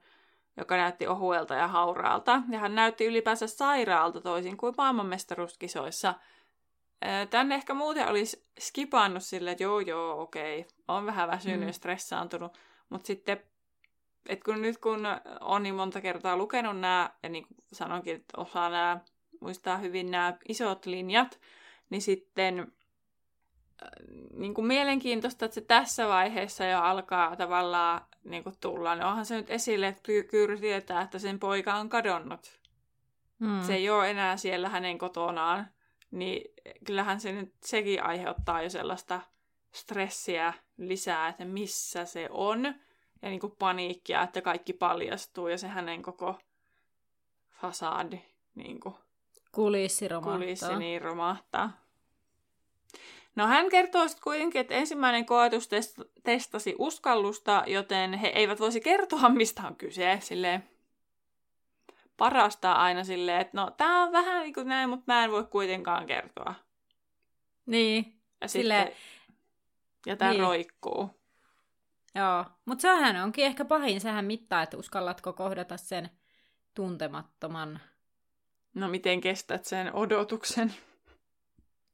[0.57, 2.41] joka näytti ohuelta ja hauraalta.
[2.49, 6.13] Ja hän näytti ylipäänsä sairaalta toisin kuin maailmanmestaruuskisoissa.
[7.29, 11.67] Tänne ehkä muuten olisi skipannut silleen, että joo joo okei, on vähän väsynyt mm.
[11.67, 12.57] ja stressaantunut.
[12.89, 13.43] Mutta sitten
[14.29, 15.07] et kun nyt kun
[15.41, 18.99] on niin monta kertaa lukenut nämä, ja niin kuin sanonkin, että osaa nämä,
[19.41, 21.39] muistaa hyvin nämä isot linjat,
[21.89, 23.89] niin sitten äh,
[24.33, 28.95] niin kuin mielenkiintoista, että se tässä vaiheessa jo alkaa tavallaan niin kuin tulla.
[28.95, 32.59] niin onhan se nyt esille, että Kyyry tietää, että sen poika on kadonnut.
[33.39, 33.63] Hmm.
[33.63, 35.67] Se ei ole enää siellä hänen kotonaan.
[36.11, 36.53] Niin
[36.85, 39.21] kyllähän se nyt sekin aiheuttaa jo sellaista
[39.71, 42.75] stressiä lisää, että missä se on
[43.21, 46.35] ja niin kuin paniikkia, että kaikki paljastuu ja se hänen koko
[47.61, 48.21] fasadi
[48.55, 48.95] niin kuin
[49.51, 50.37] kulissi romahtaa.
[50.37, 51.71] Kulissi niin romahtaa.
[53.35, 55.69] No hän kertoo sitten kuitenkin, että ensimmäinen koetus
[56.23, 60.17] testasi uskallusta, joten he eivät voisi kertoa, mistä on kyse.
[60.21, 60.63] Silleen
[62.17, 65.43] parasta aina silleen, että no tää on vähän niin kuin näin, mutta mä en voi
[65.43, 66.55] kuitenkaan kertoa.
[67.65, 68.21] Niin.
[68.41, 68.91] Ja sitten,
[70.05, 70.41] ja tää niin.
[70.41, 71.18] roikkuu.
[72.15, 76.09] Joo, mutta sehän onkin ehkä pahin, sehän mittaa, että uskallatko kohdata sen
[76.73, 77.79] tuntemattoman.
[78.73, 80.73] No miten kestät sen odotuksen?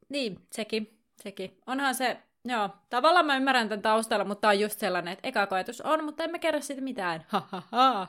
[0.10, 1.58] Niin, sekin, sekin.
[1.68, 5.82] Onhan se, joo, tavallaan mä ymmärrän tämän taustalla, mutta on just sellainen, että eka koetus
[5.82, 7.26] on, mutta emme kerro siitä mitään.
[7.28, 8.08] Ha, ha, ha.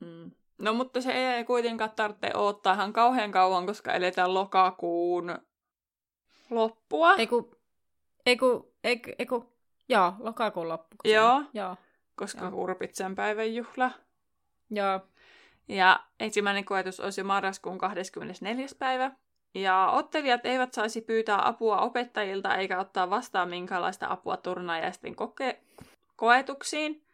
[0.00, 0.30] Mm.
[0.58, 5.38] No mutta se ei kuitenkaan tarvitse odottaa ihan kauhean kauan, koska eletään lokakuun
[6.50, 7.14] loppua.
[7.14, 7.50] Eiku,
[8.26, 9.53] eiku, eiku, eiku,
[9.88, 10.96] Joo, lokakuun loppu.
[11.04, 11.76] Joo, Joo.
[12.16, 12.50] koska Joo.
[12.50, 13.90] Kurpitsen päivän juhla.
[14.70, 15.00] Joo.
[15.68, 18.66] Ja ensimmäinen koetus olisi jo marraskuun 24.
[18.78, 19.10] päivä.
[19.54, 25.60] Ja ottelijat eivät saisi pyytää apua opettajilta eikä ottaa vastaan minkäänlaista apua turnajaisten koke-
[26.16, 27.04] koetuksiin.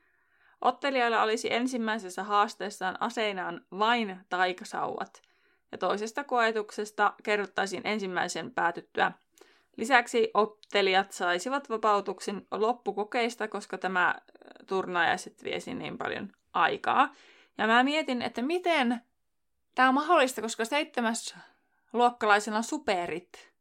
[0.61, 5.23] Ottelijoilla olisi ensimmäisessä haasteessaan aseinaan vain taikasauvat,
[5.73, 9.13] ja toisesta koetuksesta kerrottaisiin ensimmäisen päätyttyä
[9.81, 14.15] Lisäksi ottelijat saisivat vapautuksen loppukokeista, koska tämä
[14.67, 17.15] turnajaiset viesi niin paljon aikaa.
[17.59, 19.01] Ja mä mietin, että miten
[19.75, 21.35] tämä on mahdollista, koska seitsemäs
[21.93, 23.53] luokkalaisilla on superit.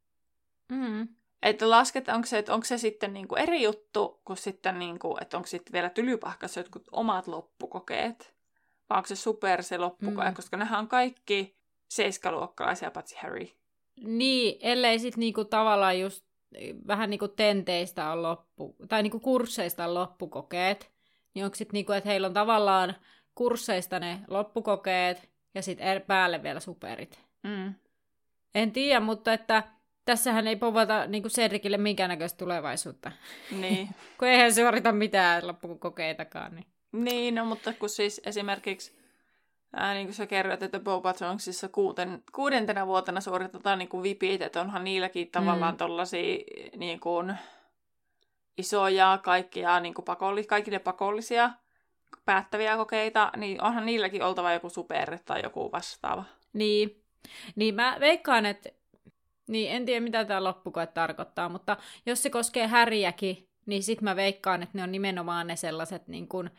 [0.69, 1.08] Mm.
[1.41, 5.38] Että lasket, onko se, että onko se sitten niinku eri juttu, kuin sitten niinku, että
[5.38, 8.36] onko sitten vielä tylypahkassa jotkut omat loppukokeet.
[8.89, 10.36] Vai onko se super se loppukoe, mm.
[10.36, 11.58] koska nehän on kaikki
[11.89, 13.47] seiskaluokkalaisia, paitsi Harry.
[14.03, 16.25] Niin, ellei sitten niinku tavallaan just
[16.88, 20.91] vähän niinku tenteistä on loppu, tai niinku kursseista on loppukokeet,
[21.33, 22.95] niin onko sitten niinku, että heillä on tavallaan
[23.35, 27.19] kursseista ne loppukokeet, ja sitten päälle vielä superit.
[27.43, 27.73] Mm.
[28.55, 29.63] En tiedä, mutta että
[30.05, 33.12] tässähän ei povata niin Cedricille minkäännäköistä tulevaisuutta.
[33.51, 33.89] Niin.
[34.19, 36.55] kun eihän suorita mitään loppukokeitakaan.
[36.55, 36.65] Niin.
[36.91, 38.98] niin, no mutta kun siis esimerkiksi
[39.73, 44.41] Ää, niin kuin sä kerroit, että Boba Jonesissa kuuten, kuudentena vuotena suoritetaan niin kuin vipit,
[44.41, 45.77] että onhan niilläkin tavallaan mm.
[45.77, 46.38] tollasia
[46.75, 47.36] niin kuin,
[48.58, 51.51] isoja, kaikkia niin kuin pakolli, kaikille pakollisia
[52.25, 56.23] päättäviä kokeita, niin onhan niilläkin oltava joku super tai joku vastaava.
[56.53, 57.03] Niin,
[57.55, 58.69] niin mä veikkaan, että
[59.47, 64.15] niin en tiedä mitä tämä loppukoe tarkoittaa, mutta jos se koskee häriäkin, niin sit mä
[64.15, 66.49] veikkaan, että ne on nimenomaan ne sellaiset niin kuin,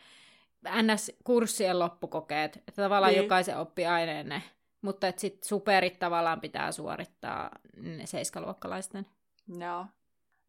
[0.69, 3.23] NS-kurssien loppukokeet, että tavallaan niin.
[3.23, 4.43] jokaisen oppiaineen ne,
[4.81, 9.05] mutta että sitten superit tavallaan pitää suorittaa ne seiskaluokkalaisten.
[9.59, 9.85] Joo.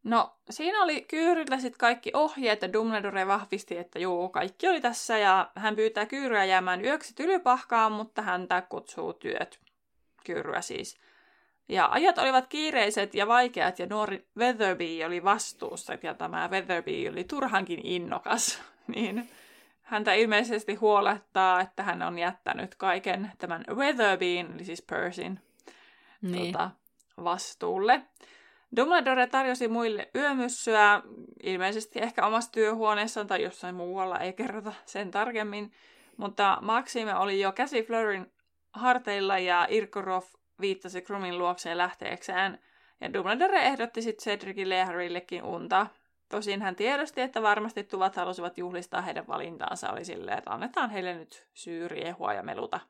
[0.05, 5.19] No, siinä oli Kyyrillä sitten kaikki ohjeet ja Dumbledore vahvisti, että juu, kaikki oli tässä
[5.19, 9.61] ja hän pyytää Kyyryä jäämään yöksi tylypahkaan, mutta häntä kutsuu työt.
[10.25, 10.99] Kyyryä siis.
[11.69, 17.25] Ja ajat olivat kiireiset ja vaikeat ja nuori Weatherby oli vastuussa ja tämä Weatherby oli
[17.25, 18.63] turhankin innokas.
[18.95, 19.31] niin
[19.93, 25.41] häntä ilmeisesti huolettaa, että hän on jättänyt kaiken tämän Weatherbeen, eli siis Persin,
[26.23, 26.53] niin.
[26.53, 26.71] tuota,
[27.25, 28.03] vastuulle.
[28.77, 31.03] Dumbledore tarjosi muille yömyssyä,
[31.43, 35.73] ilmeisesti ehkä omassa työhuoneessaan tai jossain muualla, ei kerrota sen tarkemmin.
[36.17, 38.33] Mutta Maxime oli jo käsi Fleurin
[38.73, 40.23] harteilla ja Irkorov
[40.61, 42.59] viittasi Krumin luokseen lähteekseen.
[43.01, 45.87] Ja Dumbledore ehdotti sitten Cedricille ja Harryllekin unta.
[46.33, 49.91] Tosin hän tiedosti, että varmasti tuvat halusivat juhlistaa heidän valintaansa.
[49.91, 52.81] Oli silleen, että annetaan heille nyt syyriehua ja meluta.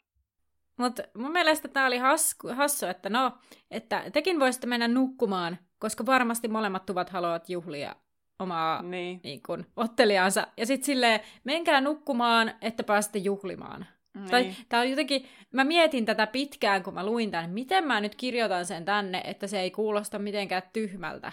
[0.77, 3.33] Mutta mun mielestä tämä oli hasku, hassu, että no,
[3.71, 7.97] että tekin voisitte mennä nukkumaan, koska varmasti molemmat tuvat haluavat juhlia
[8.39, 9.21] omaa niin.
[9.25, 10.47] Niin kun, ottelijaansa.
[10.57, 13.87] Ja sitten silleen, menkää nukkumaan, että pääsette juhlimaan.
[14.15, 14.31] Niin.
[14.31, 18.15] Tai tää on jotenkin, mä mietin tätä pitkään, kun mä luin tämän, miten mä nyt
[18.15, 21.33] kirjoitan sen tänne, että se ei kuulosta mitenkään tyhmältä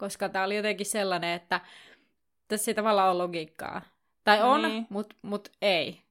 [0.00, 1.60] koska tämä oli jotenkin sellainen, että
[2.48, 3.82] tässä ei tavallaan ole logiikkaa.
[4.24, 4.86] Tai on, niin.
[4.90, 6.02] mutta mut ei.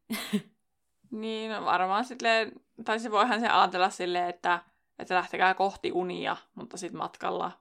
[1.12, 2.52] niin, no varmaan silleen,
[2.86, 4.60] tai se voihan se ajatella silleen, että,
[5.00, 7.52] että lähtekää kohti unia, mutta sitten matkalla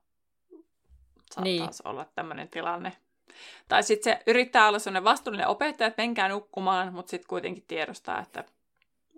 [1.30, 1.70] saattaa niin.
[1.84, 2.92] olla tämmöinen tilanne.
[3.68, 8.20] Tai sitten se yrittää olla sellainen vastuullinen opettaja, että menkää nukkumaan, mutta sitten kuitenkin tiedostaa,
[8.20, 8.44] että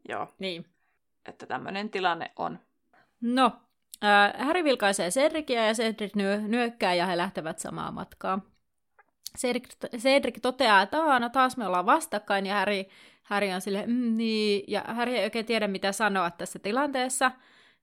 [0.09, 0.67] joo, niin.
[1.27, 2.59] että tämmöinen tilanne on.
[3.21, 3.53] No,
[4.39, 8.41] Harry vilkaisee Cedricia ja Cedric nyö, nyökkää ja he lähtevät samaa matkaa.
[9.39, 12.85] Cedric, Cedric toteaa, että no taas me ollaan vastakkain ja Harry,
[13.23, 17.31] Harry on silleen, mm, niin, ja Harry ei oikein tiedä mitä sanoa tässä tilanteessa.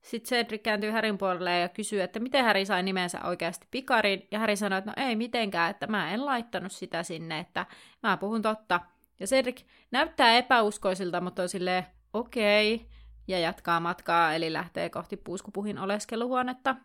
[0.02, 4.38] Sitten Cedric kääntyy Harryn puolelle ja kysyy, että miten Harry sai nimensä oikeasti Pikarin, ja
[4.38, 7.66] Harry sanoo, että no ei mitenkään, että mä en laittanut sitä sinne, että
[8.02, 8.80] mä puhun totta.
[9.20, 12.74] Ja Cedric näyttää epäuskoisilta, mutta on silleen, okei.
[12.74, 12.97] Okay
[13.28, 16.76] ja jatkaa matkaa, eli lähtee kohti puuskupuhin oleskeluhuonetta.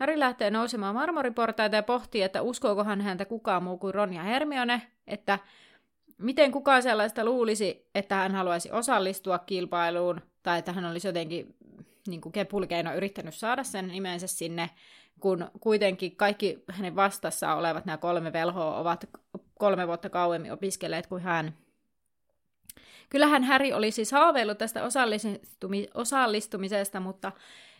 [0.00, 4.82] Harry lähtee nousemaan marmoriportaita ja pohtii, että uskookohan häntä kukaan muu kuin Ron ja Hermione,
[5.06, 5.38] että
[6.18, 11.54] miten kukaan sellaista luulisi, että hän haluaisi osallistua kilpailuun, tai että hän olisi jotenkin
[12.06, 14.70] niin kuin kepulkeino yrittänyt saada sen nimensä sinne,
[15.20, 19.08] kun kuitenkin kaikki hänen vastassa olevat nämä kolme velhoa ovat
[19.58, 21.54] kolme vuotta kauemmin opiskelleet kuin hän.
[23.12, 27.32] Kyllähän Häri oli siis haaveillut tästä osallistumi- osallistumisesta, mutta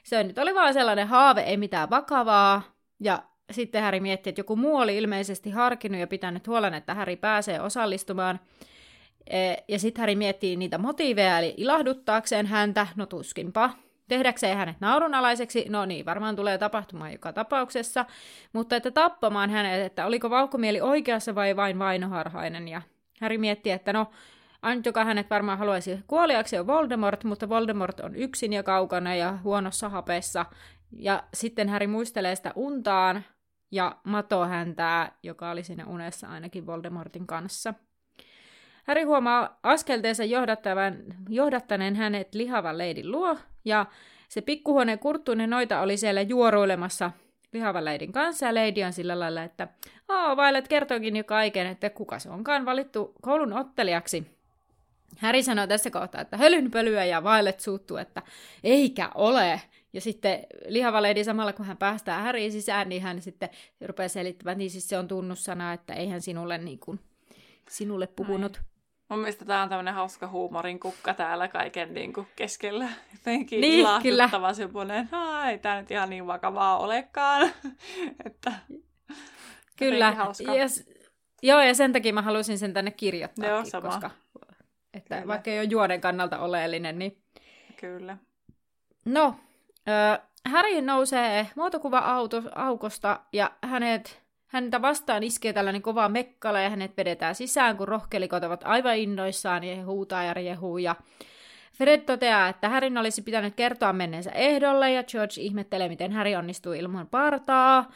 [0.02, 2.62] se nyt oli vaan sellainen haave, ei mitään vakavaa.
[3.00, 7.16] Ja sitten Häri mietti, että joku muu oli ilmeisesti harkinnut ja pitänyt huolen, että Häri
[7.16, 8.40] pääsee osallistumaan.
[9.26, 13.70] E, ja sitten Häri miettii niitä motiiveja, eli ilahduttaakseen häntä, no tuskinpa.
[14.08, 18.04] Tehdäkseen hänet naurunalaiseksi, no niin, varmaan tulee tapahtumaan joka tapauksessa.
[18.52, 22.68] Mutta että tappamaan hänet, että oliko vauhkomieli oikeassa vai vain vainoharhainen.
[22.68, 22.82] Ja
[23.20, 24.10] Häri mietti, että no,
[24.62, 29.38] Ainut, joka hänet varmaan haluaisi kuoliaksi, on Voldemort, mutta Voldemort on yksin ja kaukana ja
[29.44, 30.46] huonossa hapessa.
[30.96, 33.24] Ja sitten Häri muistelee sitä untaan
[33.70, 37.74] ja Mato häntää, joka oli siinä unessa ainakin Voldemortin kanssa.
[38.84, 40.96] Häri huomaa askelteensa johdattavan,
[41.28, 43.86] johdattaneen hänet lihavan leidin luo, ja
[44.28, 47.10] se pikkuhuoneen kurttuinen noita oli siellä juoruilemassa
[47.52, 49.68] lihavan leidin kanssa, ja Lady on sillä lailla, että
[50.08, 54.41] oh, Violet kertookin jo kaiken, että kuka se onkaan valittu koulun ottelijaksi.
[55.18, 58.22] Harry sanoo tässä kohtaa, että hölynpölyä ja Violet suuttuu, että
[58.64, 59.60] eikä ole.
[59.92, 63.48] Ja sitten lihava lady samalla kun hän päästää Harry sisään, niin hän sitten
[63.86, 67.00] rupeaa selittämään, niin siis se on tunnussana, että eihän sinulle, niin kuin,
[67.68, 68.56] sinulle puhunut.
[68.56, 68.62] Ai.
[69.08, 72.88] Mun mielestä tämä on tämmöinen hauska huumorin kukka täällä kaiken niin kuin keskellä.
[73.12, 75.08] Jotenkin niin, ilahduttava semmoinen,
[75.50, 77.50] ei tämä nyt ihan niin vakavaa olekaan.
[78.26, 78.52] että,
[79.76, 80.16] kyllä.
[80.38, 80.66] Ja,
[81.42, 83.88] joo, ja sen takia mä halusin sen tänne kirjoittaa, joo, sama.
[83.88, 84.10] koska
[84.94, 85.28] että kyllä.
[85.28, 87.18] vaikka ei ole juoden kannalta oleellinen, niin...
[87.80, 88.16] Kyllä.
[89.04, 89.36] No,
[89.88, 90.20] äh,
[90.52, 97.76] Harry nousee muotokuva-aukosta ja hänet Häntä vastaan iskee tällainen kova mekkala ja hänet vedetään sisään,
[97.76, 100.78] kun rohkelikot ovat aivan innoissaan ja he huutaa ja riehuu.
[100.78, 100.96] Ja
[101.72, 106.72] Fred toteaa, että Härin olisi pitänyt kertoa menneensä ehdolle ja George ihmettelee, miten Harry onnistuu
[106.72, 107.90] ilman partaa.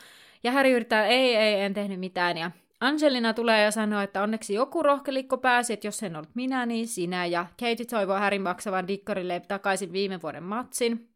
[0.44, 2.38] Ja Harry yrittää, ei, ei, en tehnyt mitään.
[2.38, 6.66] Ja Angelina tulee ja sanoo, että onneksi joku rohkelikko pääsi, että jos en ollut minä,
[6.66, 7.26] niin sinä.
[7.26, 11.08] Ja Katie toivoo Harryn maksavan Dickorille takaisin viime vuoden matsin.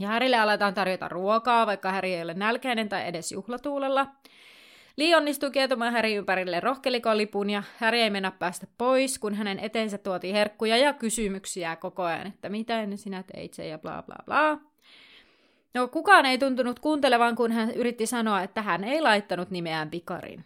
[0.00, 4.06] Ja Harrylle aletaan tarjota ruokaa, vaikka Harry ei ole nälkäinen tai edes juhlatuulella.
[4.96, 9.98] Lee onnistuu kietomaan Harry ympärille rohkelikolipun ja Harry ei mennä päästä pois, kun hänen eteensä
[9.98, 14.16] tuotiin herkkuja ja kysymyksiä koko ajan, että mitä ennen sinä teit se ja bla bla
[14.24, 14.58] bla.
[15.74, 20.44] No kukaan ei tuntunut kuuntelevan, kun hän yritti sanoa, että hän ei laittanut nimeään Pikarin.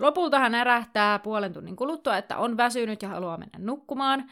[0.00, 4.30] Lopulta hän ärähtää puolen tunnin kuluttua, että on väsynyt ja haluaa mennä nukkumaan.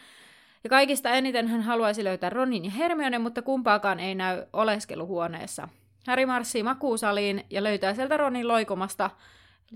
[0.64, 5.68] Ja kaikista eniten hän haluaisi löytää Ronin ja Hermione, mutta kumpaakaan ei näy oleskeluhuoneessa.
[6.06, 9.10] Harry marssii makuusaliin ja löytää sieltä Ronin loikomasta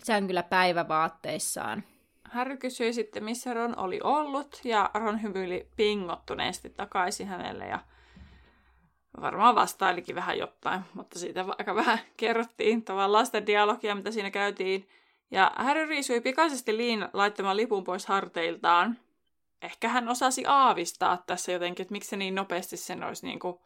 [0.05, 1.85] sängyllä päivävaatteissaan.
[2.31, 7.79] Harry kysyi sitten, missä Ron oli ollut, ja Ron hymyili pingottuneesti takaisin hänelle, ja
[9.21, 14.89] varmaan vastailikin vähän jotain, mutta siitä aika vähän kerrottiin tavallaan sitä dialogia, mitä siinä käytiin.
[15.33, 18.99] Ja Harry riisui pikaisesti Liin laittamaan lipun pois harteiltaan.
[19.63, 23.59] Ehkä hän osasi aavistaa tässä jotenkin, että miksi se niin nopeasti sen olisi niin kuin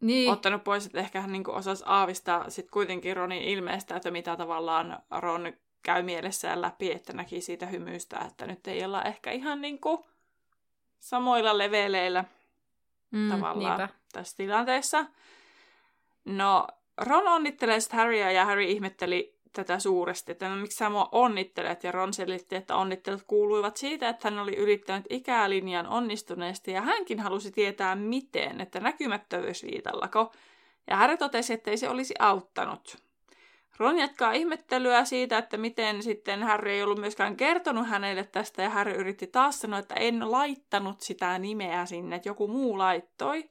[0.00, 0.32] niin.
[0.32, 4.98] ottanut pois, että ehkä hän niinku osasi aavistaa sit kuitenkin Ronin ilmeestä, että mitä tavallaan
[5.10, 10.06] Ron käy mielessään läpi, että näki siitä hymystä, että nyt ei olla ehkä ihan niinku
[10.98, 12.24] samoilla leveleillä
[13.10, 13.94] mm, tavallaan niinpä.
[14.12, 15.06] tässä tilanteessa.
[16.24, 16.66] No,
[16.96, 21.84] Ron onnittelee sitten Harrya ja Harry ihmetteli tätä suuresti, että no, miksi sä mua onnittelet,
[21.84, 27.20] ja Ron selitti, että onnittelut kuuluivat siitä, että hän oli yrittänyt ikälinjan onnistuneesti, ja hänkin
[27.20, 30.32] halusi tietää miten, että näkymättömyysviitallako,
[30.90, 32.96] ja Harry totesi, että ei se olisi auttanut.
[33.76, 38.70] Ron jatkaa ihmettelyä siitä, että miten sitten Harry ei ollut myöskään kertonut hänelle tästä, ja
[38.70, 43.48] Harry yritti taas sanoa, että en laittanut sitä nimeä sinne, että joku muu laittoi.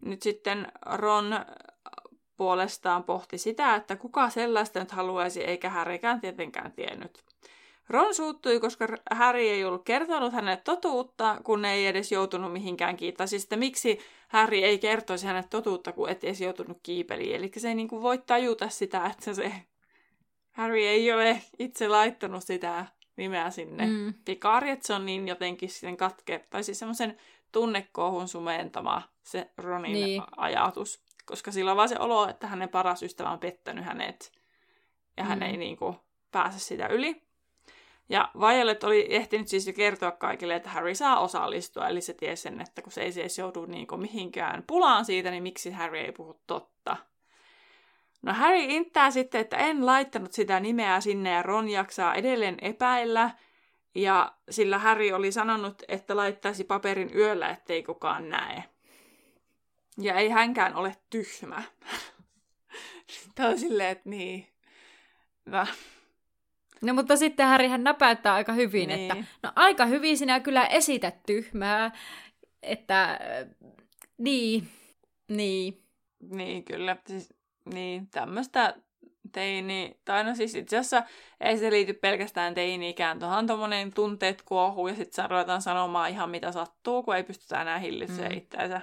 [0.00, 1.34] Nyt sitten Ron
[2.38, 7.24] puolestaan pohti sitä, että kuka sellaista nyt haluaisi, eikä Härikään tietenkään tiennyt.
[7.88, 13.28] Ron suuttui, koska Harry ei ollut kertonut hänelle totuutta, kun ei edes joutunut mihinkään kiittämään.
[13.28, 13.98] Siis, että miksi
[14.28, 17.36] Harry ei kertoisi hänelle totuutta, kun et edes joutunut kiipeliin.
[17.36, 19.52] Eli se ei niin kuin voi tajuta sitä, että se
[20.52, 24.14] Harry ei ole itse laittanut sitä nimeä sinne mm.
[24.24, 27.16] pikari, että se on niin jotenkin sitten katke, tai siis semmoisen
[27.52, 30.22] tunnekohun sumentama se Ronin niin.
[30.36, 34.32] ajatus koska sillä on vaan se olo, että hänen paras ystävä on pettänyt hänet
[35.16, 35.28] ja mm.
[35.28, 35.96] hän ei niin kuin,
[36.30, 37.22] pääse sitä yli.
[38.08, 42.42] Ja Violet oli ehtinyt siis jo kertoa kaikille, että Harry saa osallistua, eli se tiesi
[42.42, 45.98] sen, että kun se ei siis joudu niin kuin, mihinkään pulaan siitä, niin miksi Harry
[45.98, 46.96] ei puhu totta.
[48.22, 53.30] No Harry inttää sitten, että en laittanut sitä nimeä sinne ja Ron jaksaa edelleen epäillä,
[53.94, 58.64] ja sillä Harry oli sanonut, että laittaisi paperin yöllä, ettei kukaan näe.
[60.00, 61.62] Ja ei hänkään ole tyhmä.
[63.34, 64.46] Tämä on silleen, että niin.
[65.46, 65.66] No.
[66.82, 69.00] No mutta sitten Härihän näpäyttää aika hyvin, niin.
[69.00, 71.90] että no aika hyvin sinä kyllä esität tyhmää,
[72.62, 73.18] että
[74.18, 74.68] niin,
[75.28, 75.82] niin.
[76.30, 76.96] Niin, kyllä.
[77.06, 77.34] Siis,
[77.74, 78.74] niin, tämmöistä
[79.32, 81.02] teini, tai no siis itse asiassa
[81.40, 86.52] ei se liity pelkästään teini-ikään, tuohon tuommoinen tunteet kuohuu ja sitten ruvetaan sanomaan ihan mitä
[86.52, 88.38] sattuu, kun ei pystytä enää hillitsemään mm.
[88.38, 88.80] itseänsä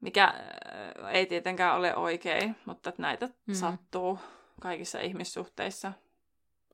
[0.00, 3.54] mikä äh, ei tietenkään ole oikein, mutta näitä mm.
[3.54, 4.18] sattuu
[4.60, 5.92] kaikissa ihmissuhteissa.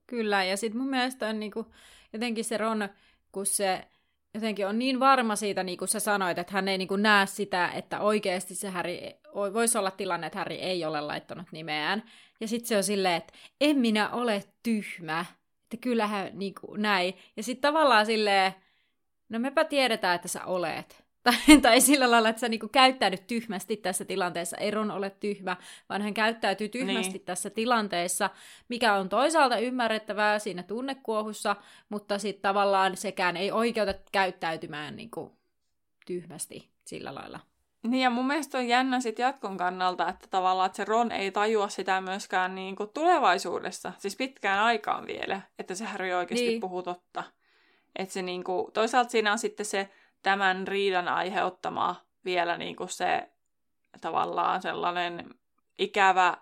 [0.06, 1.66] Kyllä, ja sitten mun mielestä on niinku,
[2.12, 2.88] jotenkin se Ron,
[3.32, 3.88] kun se
[4.34, 7.26] jotenkin on niin varma siitä, niin kuin sä sanoit, että hän ei niin kuin näe
[7.26, 8.96] sitä, että oikeasti se Harry,
[9.34, 12.02] voisi olla tilanne, että Harry ei ole laittanut nimeään.
[12.40, 15.26] Ja sitten se on silleen, että en minä ole tyhmä,
[15.62, 17.14] että kyllähän niin kuin näin.
[17.36, 18.52] Ja sitten tavallaan silleen,
[19.28, 21.03] no mepä tiedetään, että sä olet.
[21.24, 24.56] Tai, tai sillä lailla, että sä niinku käyttäydyt tyhmästi tässä tilanteessa.
[24.56, 25.56] Ei Ron ole tyhmä,
[25.88, 27.24] vaan hän käyttäytyy tyhmästi niin.
[27.24, 28.30] tässä tilanteessa,
[28.68, 31.56] mikä on toisaalta ymmärrettävää siinä tunnekuohussa,
[31.88, 35.36] mutta sitten tavallaan sekään ei oikeuta käyttäytymään niinku
[36.06, 37.40] tyhmästi sillä lailla.
[37.82, 41.30] Niin ja mun mielestä on jännä sit jatkon kannalta, että tavallaan että se Ron ei
[41.30, 46.60] tajua sitä myöskään niin kuin tulevaisuudessa, siis pitkään aikaan vielä, että se Harry oikeasti niin.
[46.60, 47.24] puhuu totta.
[47.96, 49.90] Että se niin kuin, toisaalta siinä on sitten se
[50.24, 53.28] tämän riidan aiheuttama vielä niin kuin se
[54.00, 55.34] tavallaan sellainen
[55.78, 56.36] ikävä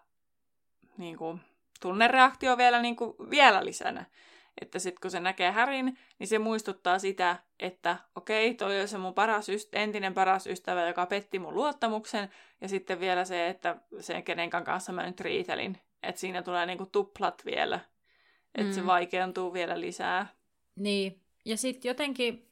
[0.99, 1.41] niin kuin,
[1.81, 4.05] tunnereaktio vielä, niin kuin, vielä lisänä.
[4.61, 8.99] Että sitten kun se näkee Härin, niin se muistuttaa sitä, että okei, toi on se
[8.99, 12.31] mun paras yst- entinen paras ystävä, joka petti mun luottamuksen.
[12.61, 15.79] Ja sitten vielä se, että se kenenkaan kanssa mä nyt riitelin.
[16.03, 17.81] Että siinä tulee niinku tuplat vielä.
[18.55, 18.75] Että mm.
[18.75, 20.27] se vaikeutuu vielä lisää.
[20.77, 21.21] Niin.
[21.45, 22.52] Ja sitten jotenkin,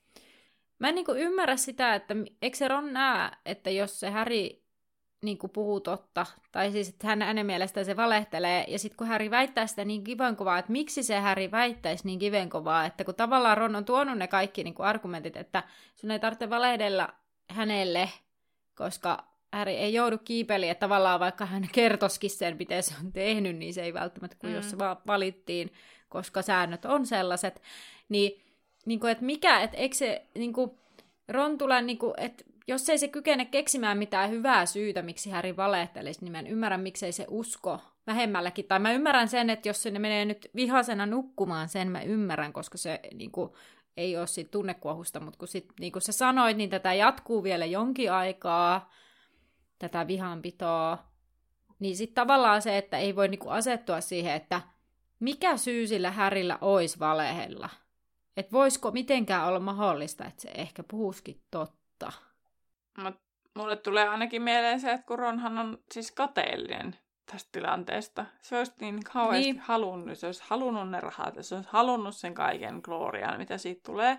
[0.81, 4.62] mä en niinku ymmärrä sitä, että eikö se Ron näe, että jos se Häri
[5.22, 9.07] niin kuin puhuu totta, tai siis että hän hänen mielestään se valehtelee, ja sitten kun
[9.07, 13.59] Häri väittää sitä niin kivenkovaa, että miksi se Häri väittäisi niin kivenkovaa, että kun tavallaan
[13.59, 15.62] Ron on tuonut ne kaikki niin kuin argumentit, että
[15.97, 17.09] sun ei tarvitse valehdella
[17.51, 18.09] hänelle,
[18.74, 23.57] koska Häri ei joudu kiipeliin, että tavallaan vaikka hän kertoskin sen, miten se on tehnyt,
[23.57, 24.57] niin se ei välttämättä, kun mm.
[24.57, 25.72] jos se vaan valittiin,
[26.09, 27.62] koska säännöt on sellaiset,
[28.09, 28.43] niin,
[28.87, 30.70] niin kuin, että mikä, että eikö se, niin kuin,
[31.28, 35.57] Ron tulee, niin kuin, että jos ei se kykene keksimään mitään hyvää syytä, miksi Häri
[35.57, 38.64] valehtelisi, niin mä en ymmärrä, miksei se usko vähemmälläkin.
[38.64, 42.78] Tai mä ymmärrän sen, että jos se menee nyt vihasena nukkumaan, sen mä ymmärrän, koska
[42.78, 43.53] se niin kuin,
[43.97, 47.66] ei ole siitä tunnekuohusta, mutta kun sit, niin kuin sä sanoit, niin tätä jatkuu vielä
[47.66, 48.91] jonkin aikaa,
[49.78, 50.99] tätä vihanpitoa,
[51.78, 54.61] niin sitten tavallaan se, että ei voi niin kuin asettua siihen, että
[55.20, 57.68] mikä syy sillä Härillä olisi valehella.
[58.37, 62.12] Että voisiko mitenkään olla mahdollista, että se ehkä puhuskin totta.
[62.99, 63.14] Mut
[63.55, 68.26] mulle tulee ainakin mieleen se, että kun Ronhan on siis kateellinen tästä tilanteesta.
[68.43, 69.61] Se olisi niin kauheasti niin.
[69.61, 74.18] halunnut, se olisi halunnut ne rahat, se olisi halunnut sen kaiken glorian, mitä siitä tulee.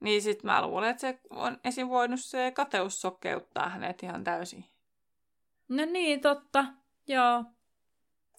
[0.00, 1.88] Niin sit mä luulen, että se on esim.
[1.88, 4.64] voinut se kateus sokeuttaa hänet ihan täysin.
[5.68, 6.64] No niin, totta.
[7.06, 7.44] Joo.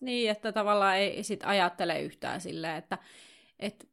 [0.02, 2.98] Niin, että tavallaan ei sit ajattele yhtään silleen, että
[3.60, 3.89] et,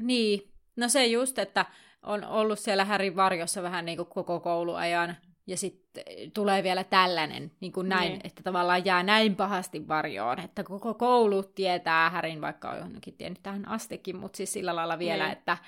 [0.00, 0.50] niin.
[0.76, 1.66] No se just, että
[2.02, 7.52] on ollut siellä Härin varjossa vähän niin kuin koko kouluajan, ja sitten tulee vielä tällainen,
[7.60, 8.20] niin kuin näin, niin.
[8.24, 13.42] että tavallaan jää näin pahasti varjoon, että koko koulu tietää Härin, vaikka on johonkin tiennyt
[13.42, 15.32] tähän astikin, mutta siis sillä lailla vielä, niin.
[15.32, 15.58] että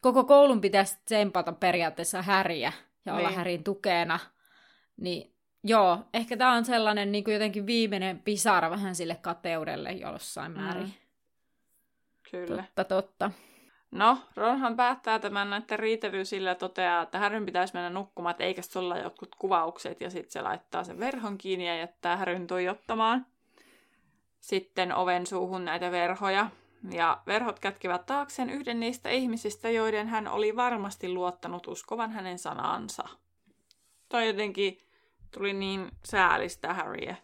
[0.00, 2.72] koko koulun pitäisi tsempata periaatteessa Häriä
[3.04, 3.36] ja olla niin.
[3.36, 4.18] Härin tukena,
[4.96, 5.32] niin
[5.64, 10.84] joo, ehkä tämä on sellainen niin kuin jotenkin viimeinen pisara vähän sille kateudelle jossain määrin.
[10.84, 10.92] Mm.
[12.30, 12.62] Kyllä.
[12.62, 13.30] Totta, totta.
[13.90, 18.98] No, Ronhan päättää tämän näiden riitelyysillä toteaa, että Häryn pitäisi mennä nukkumaan, että eikä olla
[18.98, 23.26] jotkut kuvaukset, ja sitten se laittaa sen verhon kiinni ja jättää Häryn tuijottamaan.
[24.40, 26.50] Sitten oven suuhun näitä verhoja,
[26.90, 33.08] ja verhot kätkivät taakseen yhden niistä ihmisistä, joiden hän oli varmasti luottanut uskovan hänen sanansa.
[34.08, 34.78] Toi jotenkin
[35.30, 37.16] tuli niin säälistä Harryä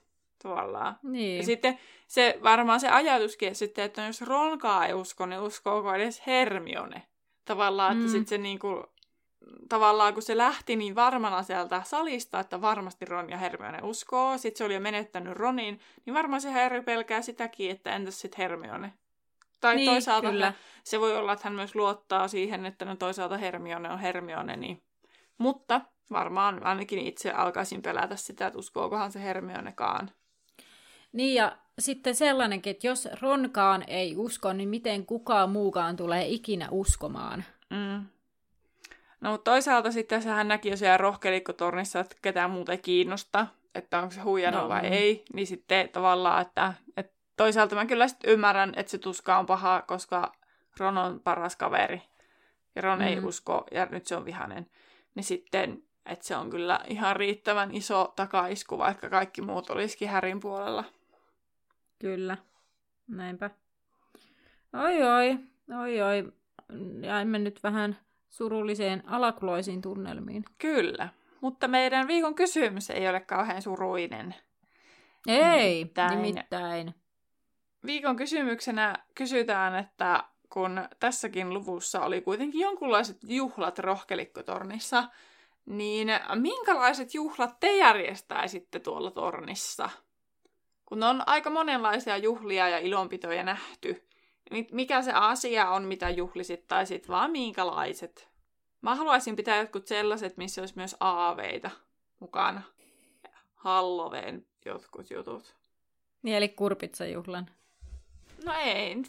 [0.43, 0.97] tavallaan.
[1.03, 1.37] Niin.
[1.37, 6.23] Ja sitten se varmaan se ajatuskin sitten, että jos Ronkaa ei usko, niin uskooko edes
[6.27, 7.03] Hermione.
[7.45, 8.11] Tavallaan, että mm.
[8.11, 8.85] sitten se niinku,
[9.69, 14.59] tavallaan kun se lähti niin varmana sieltä salista, että varmasti Ron ja Hermione uskoo, sitten
[14.59, 18.93] se oli jo menettänyt Ronin, niin varmaan se Harry pelkää sitäkin, että entäs sitten Hermione.
[19.61, 20.53] Tai niin, toisaalta kyllä.
[20.85, 24.83] se voi olla, että hän myös luottaa siihen, että no toisaalta Hermione on Hermione, niin...
[25.39, 25.81] Mutta
[26.11, 30.11] varmaan ainakin itse alkaisin pelätä sitä, että uskookohan se Hermionekaan.
[31.17, 36.69] Niin ja sitten sellainenkin, että jos Ronkaan ei usko, niin miten kukaan muukaan tulee ikinä
[36.71, 37.45] uskomaan.
[37.71, 38.07] Mm.
[39.21, 43.99] No mutta toisaalta sitten sehän näki jo siellä rohkelikkotornissa, että ketään muuta ei kiinnosta, että
[43.99, 44.93] onko se huijannut no, vai mm.
[44.93, 45.25] ei.
[45.33, 49.83] Niin sitten tavallaan, että, että toisaalta mä kyllä sitten ymmärrän, että se tuska on paha,
[49.83, 50.33] koska
[50.79, 52.03] Ron on paras kaveri.
[52.75, 53.05] Ja Ron mm.
[53.05, 54.71] ei usko, ja nyt se on vihanen.
[55.15, 60.41] Niin sitten, että se on kyllä ihan riittävän iso takaisku, vaikka kaikki muut olisikin Härin
[60.41, 60.85] puolella.
[61.99, 62.37] Kyllä,
[63.09, 63.51] näinpä.
[64.73, 65.39] Oi oi,
[65.81, 66.33] oi oi,
[67.03, 70.45] jäimme nyt vähän surulliseen alakuloisiin tunnelmiin.
[70.59, 71.09] Kyllä,
[71.41, 74.35] mutta meidän viikon kysymys ei ole kauhean suruinen.
[75.27, 76.23] Ei, nimittäin.
[76.23, 76.95] nimittäin.
[77.87, 85.05] Viikon kysymyksenä kysytään, että kun tässäkin luvussa oli kuitenkin jonkunlaiset juhlat rohkelikkotornissa,
[85.67, 89.91] niin minkälaiset juhlat te järjestäisitte tuolla tornissa?
[90.87, 94.09] Kun on aika monenlaisia juhlia ja ilonpitoja nähty,
[94.51, 98.29] niin mikä se asia on, mitä juhlisit, tai sitten vaan minkälaiset?
[98.81, 101.71] Mä haluaisin pitää jotkut sellaiset, missä olisi myös aaveita
[102.21, 102.63] mukana.
[103.55, 105.57] Halloween jotkut jutut.
[106.23, 107.51] Niin, eli kurpitsajuhlan.
[108.45, 109.03] No ei,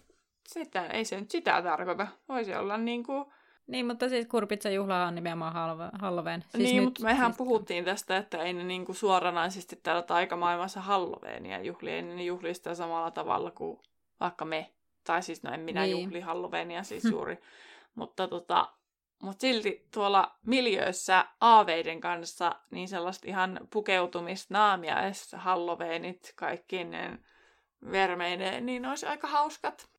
[0.48, 2.08] sitä, ei se nyt sitä tarkoita.
[2.30, 3.26] Voisi olla niin kuin...
[3.68, 6.42] Niin, mutta siis kurpitsajuhla on nimenomaan Halloween.
[6.42, 7.38] Siis niin, nyt, mutta mehän siis...
[7.38, 11.92] puhuttiin tästä, että ei ne niin kuin suoranaisesti täällä taikamaailmassa Halloweenia juhli.
[11.92, 13.80] Ei ne juhli sitä samalla tavalla kuin
[14.20, 14.72] vaikka me.
[15.04, 16.04] Tai siis, no en minä niin.
[16.04, 17.40] juhli Halloweenia siis juuri.
[17.96, 18.70] mutta tota,
[19.22, 27.26] mutta silti tuolla miljöössä aaveiden kanssa niin sellaista ihan pukeutumista, naamiais, halloweenit, kaikkinen
[27.92, 29.90] vermeineen, niin olisi aika hauskat.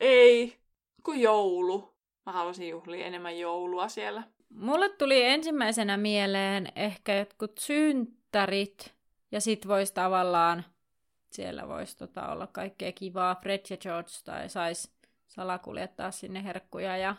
[0.00, 0.56] Ei,
[1.02, 1.94] kuin joulu.
[2.30, 4.22] Mä haluaisin juhlia enemmän joulua siellä.
[4.54, 8.94] Mulle tuli ensimmäisenä mieleen ehkä jotkut synttärit,
[9.32, 10.64] ja sit voisi tavallaan,
[11.30, 14.92] siellä voisi tota olla kaikkea kivaa, Fred ja George, tai sais
[15.26, 17.14] salakuljettaa sinne herkkuja ja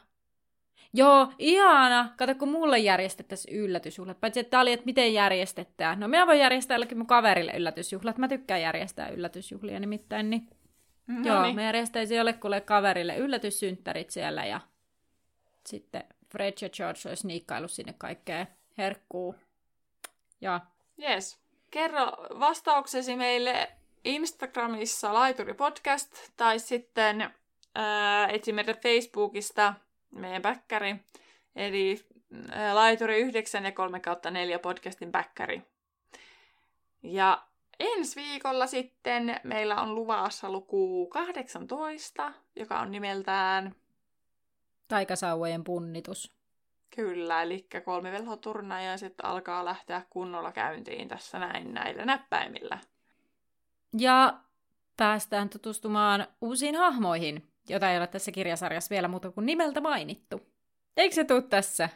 [0.93, 2.09] Joo, ihana.
[2.17, 4.21] Kato, kun mulle järjestettäisiin yllätysjuhlat.
[4.21, 5.99] Paitsi, että tämä oli, että miten järjestetään.
[5.99, 8.17] No minä voin järjestää jollekin mun kaverille yllätysjuhlat.
[8.17, 10.29] Mä tykkään järjestää yllätysjuhlia nimittäin.
[10.29, 10.47] Niin...
[11.07, 11.55] No Joo, niin.
[11.55, 14.59] mä järjestäisin jollekulle kaverille yllätyssynttärit siellä ja
[15.67, 18.45] sitten Fred ja George olisi niikkailu sinne kaikkea
[18.77, 19.35] herkkuu.
[20.41, 20.59] Ja...
[21.01, 21.39] Yes.
[21.71, 23.71] Kerro vastauksesi meille
[24.05, 28.51] Instagramissa Laituri Podcast tai sitten äh, etsi
[28.83, 29.73] Facebookista
[30.11, 30.95] meidän bäkkäri,
[31.55, 32.05] eli
[32.53, 35.61] äh, Laituri 9 ja 3 kautta 4 podcastin bäkkäri.
[37.03, 37.43] Ja
[37.79, 43.75] ensi viikolla sitten meillä on luvassa luku 18, joka on nimeltään
[44.91, 46.33] Taikasauvojen punnitus.
[46.95, 52.77] Kyllä, eli kolmivelhoturnajaiset alkaa lähteä kunnolla käyntiin tässä näin näillä näppäimillä.
[53.97, 54.33] Ja
[54.97, 60.41] päästään tutustumaan uusiin hahmoihin jota ei ole tässä kirjasarjassa vielä muuta kuin nimeltä mainittu.
[60.97, 61.89] Eikö se tule tässä?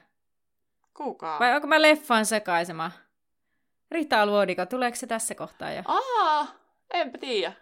[0.94, 1.38] Kuka?
[1.40, 2.92] Vai onko mä leffan sekaisema?
[3.92, 5.82] Rita Luodiko, tuleeko se tässä kohtaa jo?
[5.86, 6.48] Aa,
[6.94, 7.54] enpä tiedä.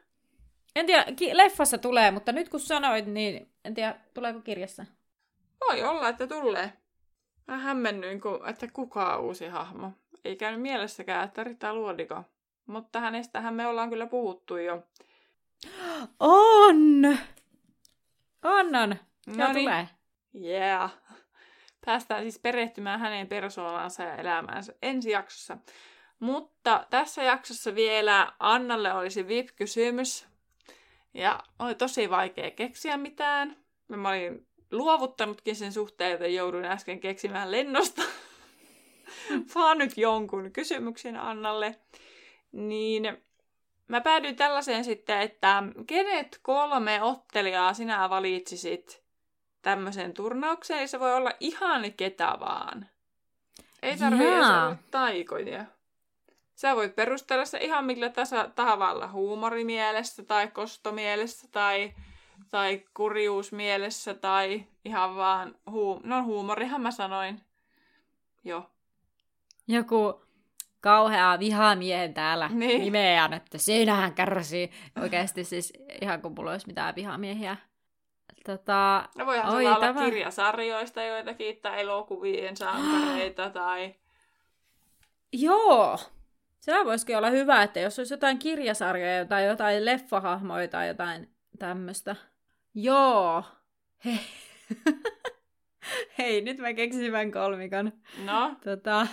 [0.76, 4.86] En tiedä, ki- leffassa tulee, mutta nyt kun sanoit, niin en tiedä, tuleeko kirjassa.
[5.68, 6.74] Voi olla, että tulee.
[7.48, 9.92] Mä hämmennyin, että kuka on uusi hahmo.
[10.26, 12.24] Ei käynyt mielessäkään, että Rita Luodiko.
[12.66, 14.84] Mutta hänestähän me ollaan kyllä puhuttu jo.
[16.20, 17.18] On!
[18.42, 19.00] Annan.
[19.28, 19.66] No niin.
[19.66, 19.90] tulee.
[20.44, 20.92] Yeah.
[21.86, 25.58] Päästään siis perehtymään hänen persoonansa ja elämäänsä ensi jaksossa.
[26.20, 30.28] Mutta tässä jaksossa vielä Annalle olisi VIP-kysymys.
[31.14, 33.58] Ja oli tosi vaikea keksiä mitään.
[33.88, 38.02] Mä olin luovuttanutkin sen suhteen, että joudun äsken keksimään lennosta.
[39.56, 41.76] Vaan nyt jonkun kysymyksen Annalle.
[42.52, 43.18] Niin
[43.88, 49.04] mä päädyin tällaiseen sitten, että kenet kolme ottelijaa sinä valitsisit
[49.62, 52.90] tämmöisen turnaukseen, niin se voi olla ihan ketä vaan.
[53.82, 55.66] Ei tarvitse olla taikoja.
[56.56, 61.94] Sä voit perustella se ihan millä tasa, tavalla, huumorimielessä tai kostomielessä tai,
[62.54, 66.02] tai kurjuusmielessä tai ihan vaan, huu...
[66.04, 67.42] no huumorihan mä sanoin.
[68.44, 68.70] Joo.
[69.68, 70.22] Joku
[70.82, 72.82] kauheaa vihamiehen täällä niin.
[72.82, 74.72] nimeään, että sinähän kärsii.
[75.02, 77.58] Oikeasti siis ihan kuin mulla olisi mitään vihamiehiä.
[78.46, 80.06] Tota, no voihan oi, olla tämä...
[80.06, 83.96] kirjasarjoista joitakin tai elokuvien sankareita tai...
[85.32, 86.00] Joo,
[86.60, 91.30] se voisikin olla hyvä, että jos olisi jotain kirjasarjoja tai jotain leffahahmoja tai jotain
[91.60, 92.16] tämmöistä.
[92.76, 93.44] Joo.
[94.06, 94.20] Hei.
[96.18, 97.92] Hei, nyt mä keksin vähän kolmikon.
[98.26, 98.56] No?
[98.64, 99.08] Tota,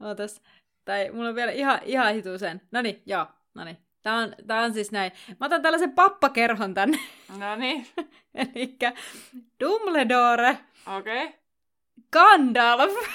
[0.00, 0.42] ootas.
[0.84, 2.60] Tai mulla on vielä ihan, ihan hituisen.
[2.70, 3.78] No niin, joo, no niin.
[4.02, 5.12] Tää on, tää on siis näin.
[5.40, 6.98] Mä otan tällaisen pappakerhon tänne.
[7.38, 7.86] No niin.
[8.34, 8.76] Eli
[9.60, 10.58] Dumbledore.
[10.96, 11.24] Okei.
[11.24, 11.38] Okay.
[12.12, 12.92] Gandalf.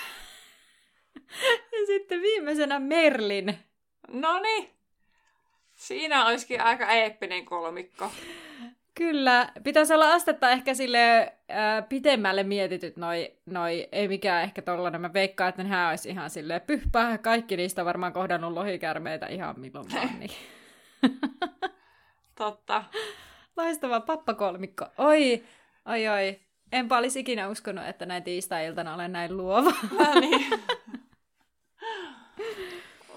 [1.71, 3.59] ja sitten viimeisenä Merlin.
[4.07, 4.69] No niin.
[5.75, 8.11] Siinä olisikin aika eeppinen kolmikko.
[8.97, 15.01] Kyllä, pitäisi olla astetta ehkä sille äh, pitemmälle mietityt noi, noi, ei mikään ehkä tollainen.
[15.01, 17.17] Mä veikkaan, että nehän olisi ihan silleen pyhpää.
[17.17, 20.19] Kaikki niistä varmaan kohdannut lohikärmeitä ihan milloin vaan.
[20.19, 20.31] Niin.
[22.37, 22.83] Totta.
[23.57, 24.85] Loistava pappakolmikko.
[24.97, 25.43] Oi,
[25.85, 26.39] oi, oi.
[26.71, 29.73] Enpä olisi ikinä uskonut, että näin tiistai-iltana olen näin luova.
[29.99, 30.45] No niin.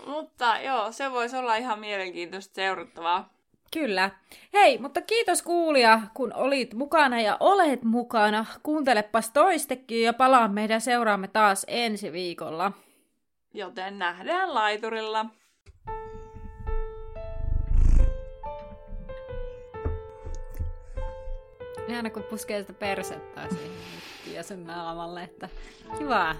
[0.07, 3.40] Mutta joo, se voisi olla ihan mielenkiintoista seurattavaa.
[3.73, 4.11] Kyllä.
[4.53, 8.47] Hei, mutta kiitos kuulija, kun olit mukana ja olet mukana.
[8.63, 12.73] Kuuntelepas toistekin ja palaa meidän seuraamme taas ensi viikolla.
[13.55, 15.27] Joten nähdään laiturilla.
[21.89, 23.71] Ihana, kun puskee sitä persettä siihen
[24.35, 25.49] ja sun naamalle, että
[25.99, 26.35] kivaa.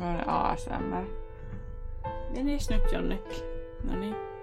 [0.00, 1.06] On ASMR.
[2.30, 3.42] Menis nyt jonnekin.
[3.84, 4.33] No niin.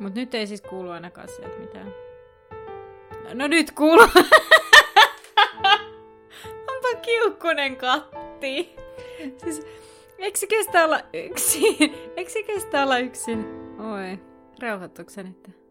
[0.00, 1.94] Mut nyt ei siis kuulu ainakaan sieltä mitään.
[3.34, 4.08] No nyt kuuluu.
[6.70, 8.76] Onpa kiukkunen katti.
[9.36, 9.66] Siis,
[10.18, 11.76] eikö se kestä olla yksin?
[12.16, 13.46] Eikö se kestä olla yksin?
[13.78, 14.18] Oi,
[14.62, 15.63] rauhoittuuko nyt?